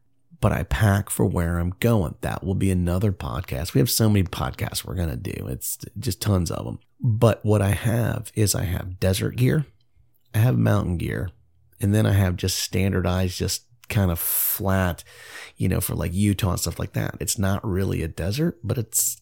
but 0.42 0.52
I 0.52 0.64
pack 0.64 1.08
for 1.08 1.24
where 1.24 1.58
I'm 1.58 1.72
going. 1.78 2.16
That 2.20 2.44
will 2.44 2.56
be 2.56 2.70
another 2.72 3.12
podcast. 3.12 3.72
We 3.72 3.78
have 3.78 3.88
so 3.88 4.10
many 4.10 4.24
podcasts 4.24 4.84
we're 4.84 4.96
going 4.96 5.08
to 5.08 5.16
do. 5.16 5.46
It's 5.46 5.78
just 5.98 6.20
tons 6.20 6.50
of 6.50 6.64
them. 6.66 6.80
But 7.00 7.44
what 7.44 7.62
I 7.62 7.70
have 7.70 8.32
is 8.34 8.54
I 8.54 8.64
have 8.64 8.98
desert 9.00 9.36
gear, 9.36 9.66
I 10.34 10.38
have 10.38 10.58
mountain 10.58 10.96
gear, 10.98 11.30
and 11.80 11.94
then 11.94 12.06
I 12.06 12.12
have 12.12 12.36
just 12.36 12.58
standardized, 12.58 13.38
just 13.38 13.62
kind 13.88 14.10
of 14.10 14.18
flat, 14.18 15.04
you 15.56 15.68
know, 15.68 15.80
for 15.80 15.94
like 15.94 16.12
Utah 16.12 16.50
and 16.50 16.60
stuff 16.60 16.78
like 16.78 16.92
that. 16.92 17.16
It's 17.20 17.38
not 17.38 17.66
really 17.66 18.02
a 18.02 18.08
desert, 18.08 18.58
but 18.62 18.78
it's 18.78 19.20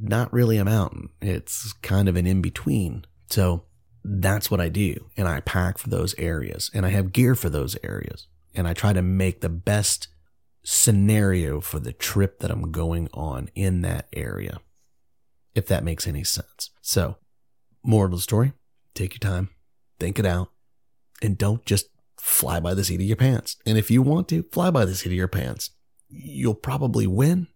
not 0.00 0.32
really 0.32 0.58
a 0.58 0.64
mountain. 0.64 1.10
It's 1.20 1.72
kind 1.74 2.08
of 2.08 2.16
an 2.16 2.26
in 2.26 2.42
between. 2.42 3.04
So 3.30 3.64
that's 4.04 4.50
what 4.50 4.60
I 4.60 4.68
do. 4.68 5.10
And 5.16 5.28
I 5.28 5.40
pack 5.40 5.78
for 5.78 5.88
those 5.88 6.14
areas 6.18 6.70
and 6.74 6.86
I 6.86 6.90
have 6.90 7.12
gear 7.12 7.34
for 7.34 7.50
those 7.50 7.76
areas. 7.82 8.26
And 8.54 8.66
I 8.66 8.74
try 8.74 8.92
to 8.92 9.02
make 9.02 9.40
the 9.40 9.48
best 9.48 10.08
scenario 10.64 11.60
for 11.60 11.78
the 11.78 11.92
trip 11.92 12.40
that 12.40 12.50
I'm 12.50 12.72
going 12.72 13.08
on 13.14 13.50
in 13.54 13.82
that 13.82 14.06
area, 14.12 14.60
if 15.54 15.66
that 15.68 15.84
makes 15.84 16.06
any 16.06 16.24
sense. 16.24 16.70
So, 16.82 17.16
moral 17.82 18.12
of 18.12 18.18
the 18.18 18.22
story 18.22 18.52
take 18.94 19.14
your 19.14 19.32
time, 19.32 19.50
think 20.00 20.18
it 20.18 20.26
out, 20.26 20.50
and 21.22 21.38
don't 21.38 21.64
just 21.64 21.88
fly 22.20 22.60
by 22.60 22.74
the 22.74 22.84
seat 22.84 23.00
of 23.00 23.06
your 23.06 23.16
pants. 23.16 23.56
And 23.66 23.78
if 23.78 23.90
you 23.90 24.02
want 24.02 24.28
to, 24.28 24.44
fly 24.52 24.70
by 24.70 24.84
the 24.84 24.94
seat 24.94 25.10
of 25.10 25.16
your 25.16 25.28
pants. 25.28 25.70
You'll 26.08 26.54
probably 26.54 27.06
win. 27.06 27.48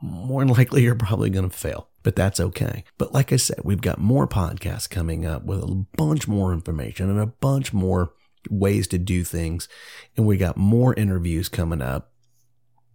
More 0.00 0.44
than 0.44 0.54
likely, 0.54 0.82
you're 0.82 0.96
probably 0.96 1.30
going 1.30 1.48
to 1.48 1.56
fail, 1.56 1.88
but 2.02 2.16
that's 2.16 2.40
okay. 2.40 2.84
But 2.98 3.12
like 3.12 3.32
I 3.32 3.36
said, 3.36 3.60
we've 3.62 3.80
got 3.80 3.98
more 3.98 4.26
podcasts 4.26 4.90
coming 4.90 5.24
up 5.24 5.44
with 5.44 5.62
a 5.62 5.86
bunch 5.96 6.26
more 6.26 6.52
information 6.52 7.08
and 7.08 7.20
a 7.20 7.26
bunch 7.26 7.72
more 7.72 8.12
ways 8.50 8.88
to 8.88 8.98
do 8.98 9.22
things. 9.22 9.68
And 10.16 10.26
we 10.26 10.36
got 10.36 10.56
more 10.56 10.94
interviews 10.94 11.48
coming 11.48 11.80
up. 11.80 12.10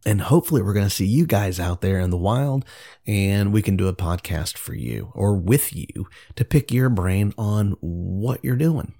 And 0.06 0.22
hopefully, 0.22 0.62
we're 0.62 0.74
going 0.74 0.86
to 0.86 0.94
see 0.94 1.06
you 1.06 1.26
guys 1.26 1.60
out 1.60 1.82
there 1.82 2.00
in 2.00 2.12
the 2.12 2.18
wild 2.18 2.66
and 3.06 3.52
we 3.52 3.62
can 3.62 3.76
do 3.76 3.88
a 3.88 3.96
podcast 3.96 4.58
for 4.58 4.74
you 4.74 5.12
or 5.16 5.36
with 5.36 5.76
you 5.76 6.08
to 6.36 6.46
pick 6.46 6.72
your 6.72 6.90
brain 6.90 7.34
on 7.38 7.76
what 7.80 8.44
you're 8.44 8.56
doing. 8.56 8.94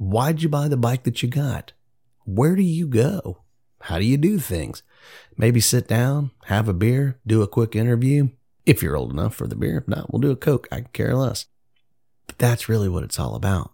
Why'd 0.00 0.40
you 0.40 0.48
buy 0.48 0.68
the 0.68 0.78
bike 0.78 1.02
that 1.02 1.22
you 1.22 1.28
got? 1.28 1.74
Where 2.24 2.56
do 2.56 2.62
you 2.62 2.88
go? 2.88 3.42
How 3.82 3.98
do 3.98 4.04
you 4.06 4.16
do 4.16 4.38
things? 4.38 4.82
Maybe 5.36 5.60
sit 5.60 5.86
down, 5.86 6.30
have 6.44 6.70
a 6.70 6.72
beer, 6.72 7.18
do 7.26 7.42
a 7.42 7.46
quick 7.46 7.76
interview. 7.76 8.30
If 8.64 8.82
you're 8.82 8.96
old 8.96 9.12
enough 9.12 9.34
for 9.34 9.46
the 9.46 9.56
beer, 9.56 9.76
if 9.76 9.86
not, 9.86 10.10
we'll 10.10 10.22
do 10.22 10.30
a 10.30 10.36
Coke. 10.36 10.66
I 10.72 10.86
care 10.94 11.14
less. 11.14 11.44
But 12.26 12.38
that's 12.38 12.66
really 12.66 12.88
what 12.88 13.04
it's 13.04 13.20
all 13.20 13.34
about. 13.34 13.72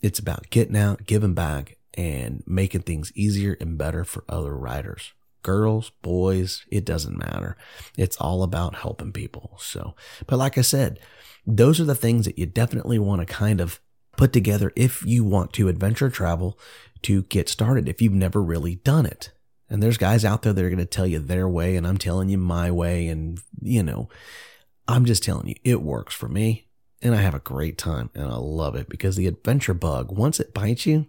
It's 0.00 0.18
about 0.18 0.48
getting 0.48 0.74
out, 0.74 1.04
giving 1.04 1.34
back, 1.34 1.76
and 1.92 2.42
making 2.46 2.82
things 2.82 3.12
easier 3.14 3.54
and 3.60 3.76
better 3.76 4.04
for 4.04 4.24
other 4.30 4.56
riders. 4.56 5.12
Girls, 5.42 5.90
boys, 6.00 6.64
it 6.70 6.86
doesn't 6.86 7.18
matter. 7.18 7.58
It's 7.98 8.16
all 8.16 8.42
about 8.42 8.76
helping 8.76 9.12
people. 9.12 9.58
So, 9.60 9.96
but 10.26 10.38
like 10.38 10.56
I 10.56 10.62
said, 10.62 10.98
those 11.46 11.78
are 11.78 11.84
the 11.84 11.94
things 11.94 12.24
that 12.24 12.38
you 12.38 12.46
definitely 12.46 12.98
want 12.98 13.20
to 13.20 13.26
kind 13.26 13.60
of 13.60 13.82
put 14.16 14.32
together 14.32 14.72
if 14.76 15.04
you 15.04 15.24
want 15.24 15.52
to 15.54 15.68
adventure 15.68 16.10
travel 16.10 16.58
to 17.02 17.22
get 17.24 17.48
started, 17.48 17.88
if 17.88 18.00
you've 18.00 18.12
never 18.12 18.42
really 18.42 18.76
done 18.76 19.06
it. 19.06 19.30
And 19.68 19.82
there's 19.82 19.96
guys 19.96 20.24
out 20.24 20.42
there 20.42 20.52
that 20.52 20.64
are 20.64 20.68
going 20.68 20.78
to 20.78 20.84
tell 20.84 21.06
you 21.06 21.18
their 21.18 21.48
way, 21.48 21.76
and 21.76 21.86
I'm 21.86 21.96
telling 21.96 22.28
you 22.28 22.36
my 22.38 22.70
way. 22.70 23.08
And, 23.08 23.40
you 23.60 23.82
know, 23.82 24.08
I'm 24.86 25.06
just 25.06 25.22
telling 25.22 25.48
you, 25.48 25.54
it 25.64 25.82
works 25.82 26.14
for 26.14 26.28
me 26.28 26.68
and 27.02 27.14
I 27.14 27.18
have 27.18 27.34
a 27.34 27.40
great 27.40 27.76
time 27.76 28.10
and 28.14 28.26
I 28.26 28.36
love 28.36 28.76
it 28.76 28.88
because 28.88 29.16
the 29.16 29.26
adventure 29.26 29.74
bug, 29.74 30.12
once 30.12 30.38
it 30.38 30.54
bites 30.54 30.86
you, 30.86 31.06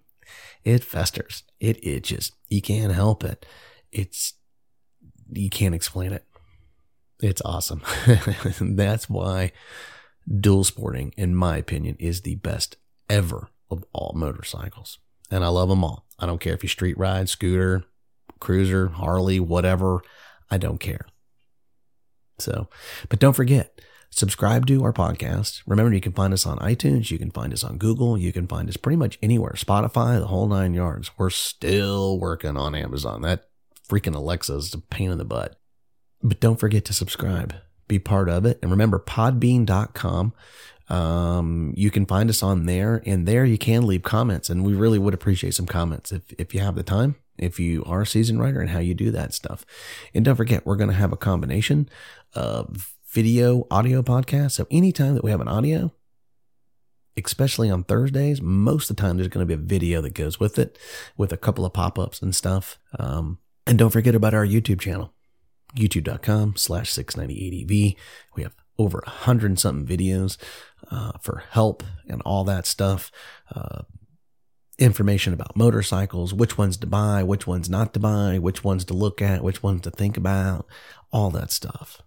it 0.63 0.83
festers, 0.83 1.43
it 1.59 1.85
itches. 1.85 2.31
You 2.49 2.61
can't 2.61 2.93
help 2.93 3.23
it. 3.23 3.45
It's, 3.91 4.33
you 5.31 5.49
can't 5.49 5.75
explain 5.75 6.11
it. 6.11 6.25
It's 7.21 7.41
awesome. 7.45 7.83
That's 8.59 9.09
why 9.09 9.51
dual 10.39 10.63
sporting, 10.63 11.13
in 11.15 11.35
my 11.35 11.57
opinion, 11.57 11.95
is 11.99 12.21
the 12.21 12.35
best 12.35 12.77
ever 13.09 13.49
of 13.69 13.83
all 13.93 14.13
motorcycles. 14.15 14.99
And 15.31 15.43
I 15.43 15.47
love 15.47 15.69
them 15.69 15.83
all. 15.83 16.05
I 16.19 16.25
don't 16.25 16.39
care 16.39 16.53
if 16.53 16.63
you 16.63 16.69
street 16.69 16.97
ride, 16.97 17.29
scooter, 17.29 17.85
cruiser, 18.39 18.89
Harley, 18.89 19.39
whatever. 19.39 20.01
I 20.51 20.57
don't 20.57 20.79
care. 20.79 21.07
So, 22.39 22.67
but 23.09 23.19
don't 23.19 23.35
forget, 23.35 23.79
subscribe 24.09 24.67
to 24.67 24.83
our 24.83 24.93
podcast. 24.93 25.61
Remember, 25.65 25.93
you 25.93 26.01
can 26.01 26.13
find 26.13 26.33
us 26.33 26.45
on 26.45 26.59
iTunes. 26.59 27.09
You 27.09 27.17
can 27.17 27.31
find 27.31 27.53
us 27.53 27.63
on 27.63 27.77
Google. 27.77 28.17
You 28.17 28.31
can 28.31 28.47
find 28.47 28.69
us 28.69 28.77
pretty 28.77 28.97
much 28.97 29.17
anywhere. 29.21 29.53
Spotify, 29.55 30.19
the 30.19 30.27
whole 30.27 30.47
nine 30.47 30.73
yards. 30.73 31.11
We're 31.17 31.29
still 31.29 32.19
working 32.19 32.57
on 32.57 32.75
Amazon. 32.75 33.21
That 33.21 33.49
freaking 33.87 34.15
Alexa 34.15 34.55
is 34.55 34.73
a 34.73 34.79
pain 34.79 35.11
in 35.11 35.17
the 35.17 35.25
butt. 35.25 35.59
But 36.21 36.39
don't 36.39 36.59
forget 36.59 36.85
to 36.85 36.93
subscribe. 36.93 37.55
Be 37.87 37.99
part 37.99 38.29
of 38.29 38.45
it. 38.45 38.59
And 38.61 38.71
remember, 38.71 38.99
podbean.com. 38.99 40.33
Um, 40.93 41.73
you 41.75 41.89
can 41.89 42.05
find 42.05 42.29
us 42.29 42.43
on 42.43 42.65
there, 42.65 43.01
and 43.05 43.27
there 43.27 43.45
you 43.45 43.57
can 43.57 43.87
leave 43.87 44.03
comments. 44.03 44.49
And 44.49 44.63
we 44.63 44.73
really 44.73 44.99
would 44.99 45.13
appreciate 45.13 45.55
some 45.55 45.65
comments 45.65 46.11
if, 46.11 46.21
if 46.37 46.53
you 46.53 46.59
have 46.59 46.75
the 46.75 46.83
time 46.83 47.15
if 47.37 47.59
you 47.59 47.83
are 47.85 48.01
a 48.01 48.07
seasoned 48.07 48.39
writer 48.39 48.61
and 48.61 48.69
how 48.69 48.79
you 48.79 48.93
do 48.93 49.11
that 49.11 49.33
stuff. 49.33 49.65
And 50.13 50.23
don't 50.23 50.35
forget, 50.35 50.65
we're 50.65 50.75
going 50.75 50.89
to 50.89 50.95
have 50.95 51.11
a 51.11 51.17
combination 51.17 51.89
of 52.33 52.95
video, 53.07 53.67
audio 53.71 54.01
podcast. 54.01 54.51
So 54.51 54.67
anytime 54.71 55.15
that 55.15 55.23
we 55.23 55.31
have 55.31 55.41
an 55.41 55.47
audio, 55.47 55.91
especially 57.17 57.69
on 57.69 57.83
Thursdays, 57.83 58.41
most 58.41 58.89
of 58.89 58.95
the 58.95 59.01
time 59.01 59.17
there's 59.17 59.29
going 59.29 59.47
to 59.47 59.57
be 59.57 59.61
a 59.61 59.65
video 59.65 60.01
that 60.01 60.13
goes 60.13 60.39
with 60.39 60.57
it 60.57 60.77
with 61.17 61.31
a 61.31 61.37
couple 61.37 61.65
of 61.65 61.73
pop 61.73 61.99
ups 61.99 62.21
and 62.21 62.35
stuff. 62.35 62.79
Um, 62.97 63.39
and 63.65 63.77
don't 63.77 63.91
forget 63.91 64.15
about 64.15 64.33
our 64.33 64.45
YouTube 64.45 64.79
channel, 64.79 65.13
youtube.com 65.75 66.55
slash 66.55 66.91
690ADV. 66.93 67.95
We 68.35 68.43
have 68.43 68.55
over 68.77 69.03
a 69.05 69.09
hundred 69.09 69.51
and 69.51 69.59
something 69.59 69.97
videos 69.97 70.37
uh, 70.91 71.13
for 71.21 71.43
help 71.51 71.83
and 72.07 72.21
all 72.23 72.43
that 72.43 72.65
stuff. 72.65 73.11
Uh, 73.53 73.83
information 74.79 75.33
about 75.33 75.55
motorcycles, 75.55 76.33
which 76.33 76.57
ones 76.57 76.77
to 76.77 76.87
buy, 76.87 77.23
which 77.23 77.45
ones 77.45 77.69
not 77.69 77.93
to 77.93 77.99
buy, 77.99 78.39
which 78.39 78.63
ones 78.63 78.83
to 78.85 78.93
look 78.93 79.21
at, 79.21 79.43
which 79.43 79.61
ones 79.61 79.81
to 79.81 79.91
think 79.91 80.17
about, 80.17 80.65
all 81.11 81.29
that 81.29 81.51
stuff. 81.51 82.01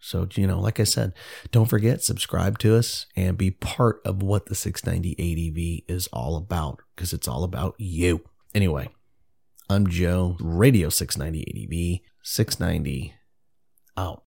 So, 0.00 0.26
you 0.34 0.46
know, 0.46 0.60
like 0.60 0.80
I 0.80 0.84
said, 0.84 1.12
don't 1.50 1.68
forget, 1.68 2.02
subscribe 2.02 2.58
to 2.60 2.76
us 2.76 3.06
and 3.16 3.36
be 3.36 3.50
part 3.50 4.00
of 4.04 4.22
what 4.22 4.46
the 4.46 4.54
690 4.54 5.14
ADV 5.18 5.94
is 5.94 6.06
all 6.08 6.36
about 6.36 6.80
because 6.94 7.12
it's 7.12 7.28
all 7.28 7.44
about 7.44 7.74
you. 7.78 8.22
Anyway, 8.54 8.88
I'm 9.68 9.86
Joe, 9.86 10.36
Radio 10.40 10.88
690 10.88 12.00
ADV, 12.00 12.00
690 12.22 13.14
out. 13.96 14.29